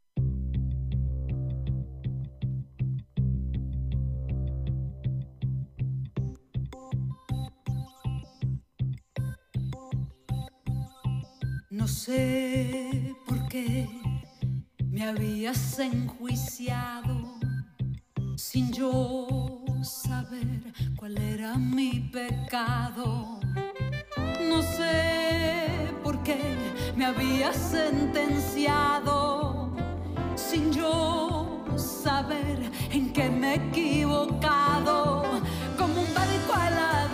No 11.86 11.92
sé 11.92 13.14
por 13.28 13.48
qué 13.48 13.88
me 14.90 15.06
habías 15.06 15.78
enjuiciado 15.78 17.38
sin 18.36 18.72
yo 18.72 19.28
saber 19.84 20.74
cuál 20.98 21.16
era 21.20 21.60
mi 21.60 22.10
pecado. 22.12 23.40
No 24.50 24.64
sé 24.64 25.92
por 26.04 26.24
qué 26.24 26.56
me 26.96 27.06
habías 27.06 27.56
sentenciado 27.56 29.72
sin 30.36 30.74
yo 30.74 31.64
saber 31.78 32.72
en 32.90 33.14
qué 33.14 33.30
me 33.30 33.52
he 33.52 33.56
equivocado. 33.58 35.22
Como 35.78 36.02
un 36.02 36.14
barco 36.16 36.54
a 36.56 36.70
la 36.72 37.08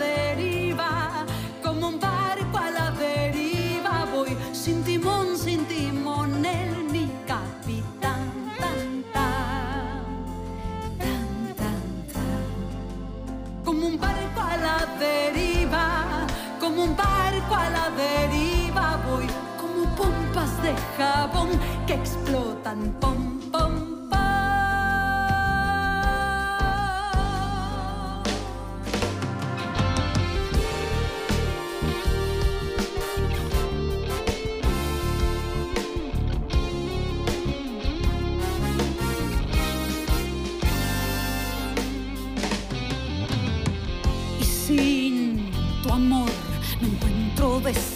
deriva, 15.02 16.28
como 16.60 16.84
un 16.84 16.96
barco 16.96 17.56
a 17.56 17.70
la 17.70 17.90
deriva 17.90 19.00
voy, 19.08 19.28
como 19.60 19.84
pompas 19.96 20.62
de 20.62 20.74
jabón 20.98 21.50
que 21.88 21.94
explotan 21.94 22.94
pompas 23.00 23.31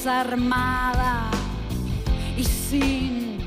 desarmada. 0.06 1.32
Y 2.38 2.44
sin 2.44 3.40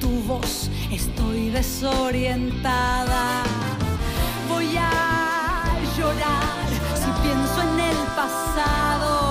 tu 0.00 0.08
voz 0.22 0.70
estoy 0.90 1.50
desorientada. 1.50 3.42
Voy 4.48 4.76
a 4.78 5.64
llorar 5.98 6.68
si 6.94 7.10
pienso 7.22 7.62
en 7.62 7.80
el 7.80 7.96
pasado. 8.16 9.25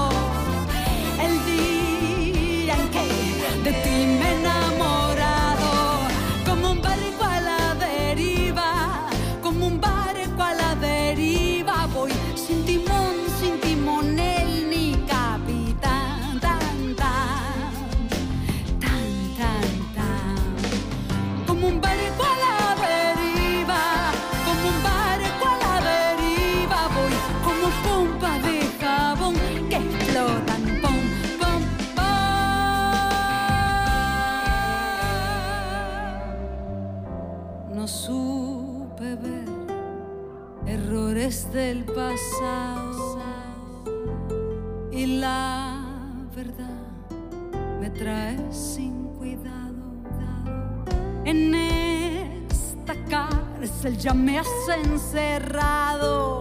Ya 54.06 54.14
me 54.14 54.38
has 54.38 54.70
encerrado. 54.84 56.40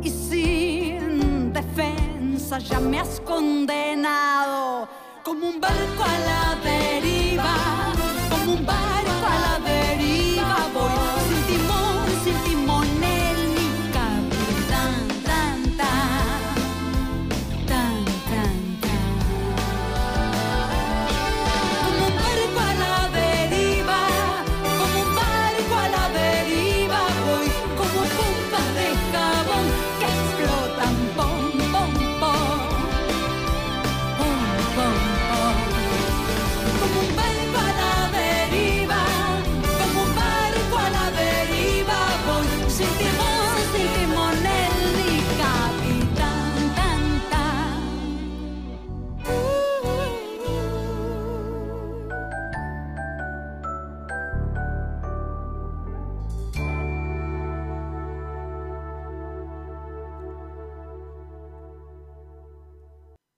Y 0.00 0.08
sin 0.08 1.52
defensa 1.52 2.60
ya 2.60 2.78
me 2.78 3.00
has 3.00 3.20
condenado. 3.20 4.88
Como 5.24 5.48
un 5.48 5.60
barco 5.60 6.04
a 6.04 6.18
la 6.28 6.54
deriva, 6.62 7.83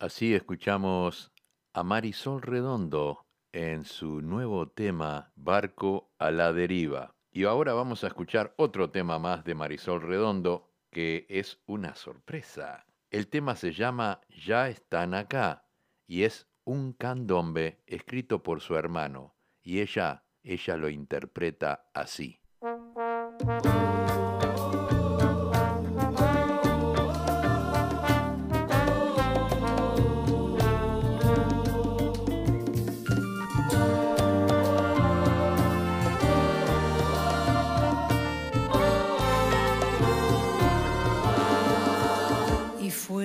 Así 0.07 0.37
escuchamos 0.37 1.33
a 1.75 1.83
Marisol 1.83 2.41
Redondo 2.41 3.27
en 3.51 3.85
su 3.85 4.23
nuevo 4.23 4.69
tema 4.69 5.33
Barco 5.35 6.13
a 6.21 6.31
la 6.31 6.53
deriva. 6.53 7.17
Y 7.33 7.43
ahora 7.43 7.75
vamos 7.75 8.05
a 8.05 8.07
escuchar 8.07 8.55
otro 8.57 8.93
tema 8.93 9.19
más 9.19 9.43
de 9.43 9.57
Marisol 9.57 10.01
Redondo 10.01 10.71
que 10.93 11.27
es 11.29 11.61
una 11.67 11.97
sorpresa. 11.97 12.87
El 13.11 13.27
tema 13.27 13.57
se 13.57 13.73
llama 13.73 14.21
Ya 14.29 14.69
están 14.69 15.13
acá 15.13 15.67
y 16.07 16.23
es 16.23 16.47
un 16.63 16.93
candombe 16.93 17.83
escrito 17.85 18.45
por 18.45 18.61
su 18.61 18.77
hermano 18.77 19.35
y 19.61 19.81
ella, 19.81 20.25
ella 20.45 20.77
lo 20.77 20.89
interpreta 20.89 21.91
así. 21.93 22.39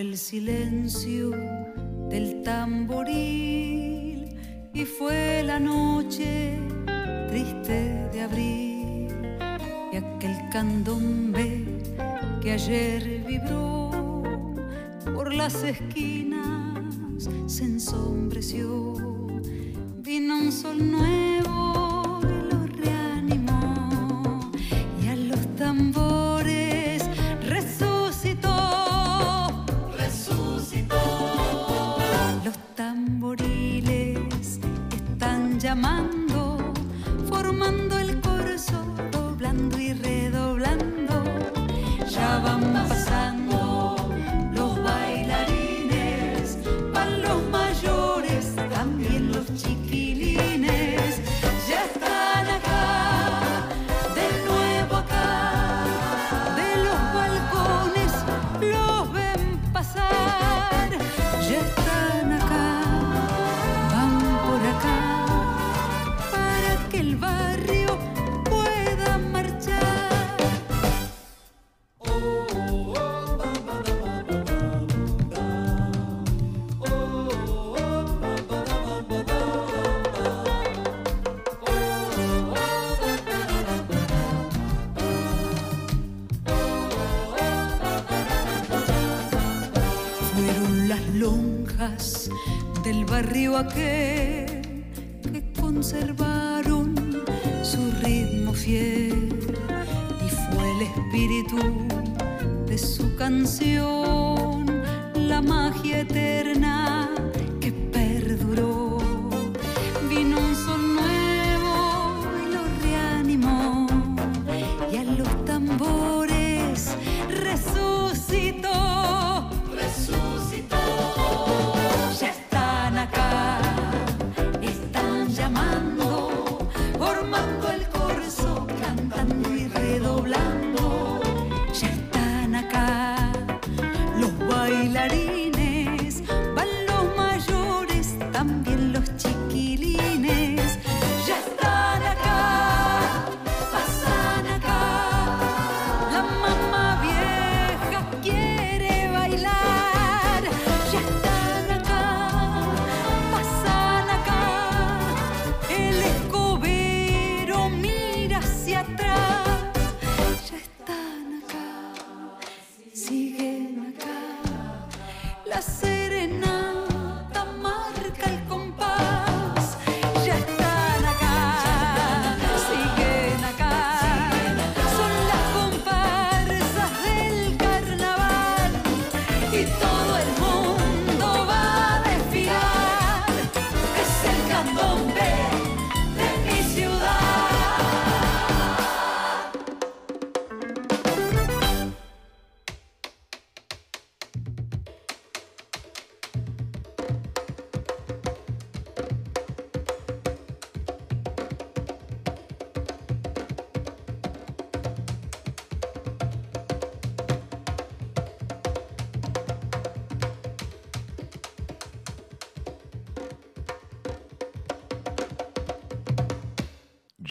El 0.01 0.17
silencio 0.17 1.29
del 2.09 2.41
tamboril 2.41 4.35
y 4.73 4.83
fue 4.83 5.43
la 5.45 5.59
noche 5.59 6.57
triste 7.29 8.09
de 8.11 8.21
abril 8.21 9.07
y 9.93 9.97
aquel 9.97 10.35
candombe 10.51 11.63
que 12.41 12.53
ayer 12.53 13.23
vibró 13.27 13.91
por 15.13 15.31
las 15.35 15.63
esquinas 15.63 17.29
se 17.45 17.63
ensombreció. 17.65 18.95
Vino 19.97 20.39
un 20.39 20.51
sol 20.51 20.79
nuevo 20.91 21.70
están 35.71 36.20
que 93.73 94.20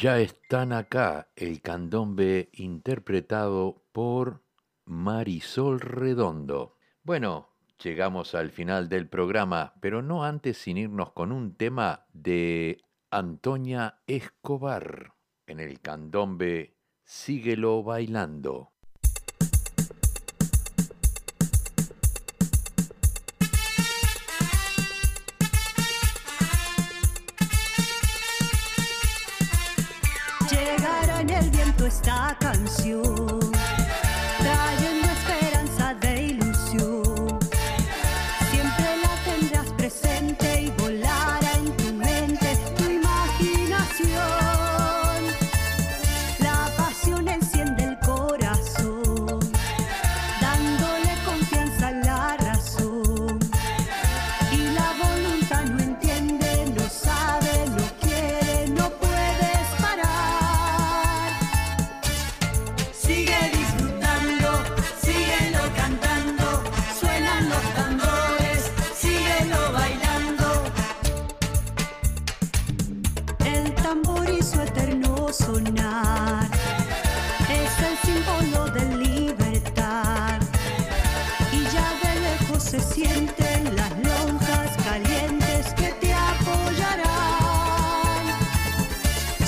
Ya 0.00 0.18
están 0.18 0.72
acá 0.72 1.28
el 1.36 1.60
candombe 1.60 2.48
interpretado 2.54 3.84
por 3.92 4.42
Marisol 4.86 5.78
Redondo. 5.78 6.78
Bueno, 7.02 7.50
llegamos 7.84 8.34
al 8.34 8.50
final 8.50 8.88
del 8.88 9.10
programa, 9.10 9.74
pero 9.82 10.00
no 10.00 10.24
antes 10.24 10.56
sin 10.56 10.78
irnos 10.78 11.12
con 11.12 11.32
un 11.32 11.54
tema 11.54 12.06
de 12.14 12.82
Antonia 13.10 14.00
Escobar 14.06 15.12
en 15.46 15.60
el 15.60 15.82
candombe 15.82 16.78
Síguelo 17.04 17.82
bailando. 17.82 18.69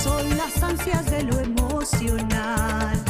son 0.03 0.37
las 0.37 0.61
ansias 0.61 1.05
de 1.09 1.23
lo 1.23 1.39
emocional, 1.39 3.01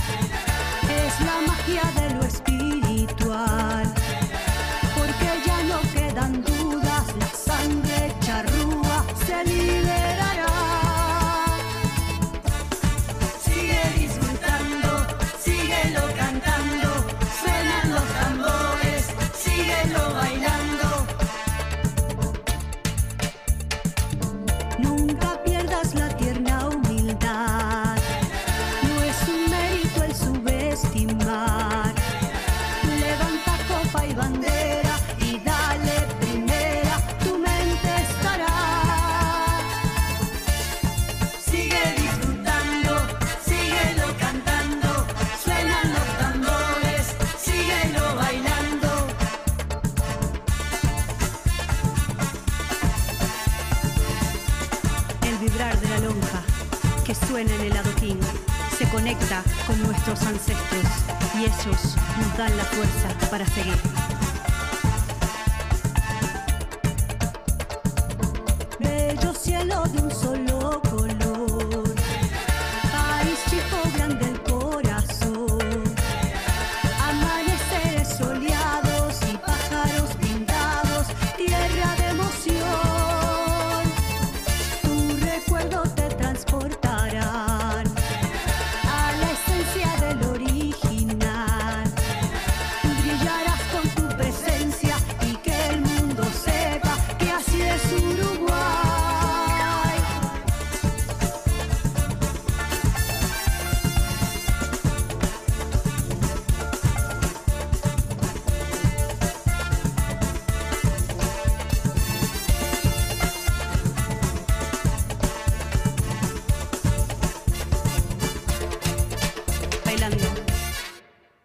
es 0.89 1.25
la 1.25 1.41
magia 1.47 1.81
de 1.99 2.13
lo 2.13 2.21
espiritual. 2.23 4.02
con 59.67 59.81
nuestros 59.83 60.21
ancestros 60.23 60.85
y 61.35 61.43
ellos 61.43 61.95
nos 62.19 62.37
dan 62.37 62.55
la 62.57 62.63
fuerza 62.65 63.29
para 63.29 63.45
seguir. 63.47 64.12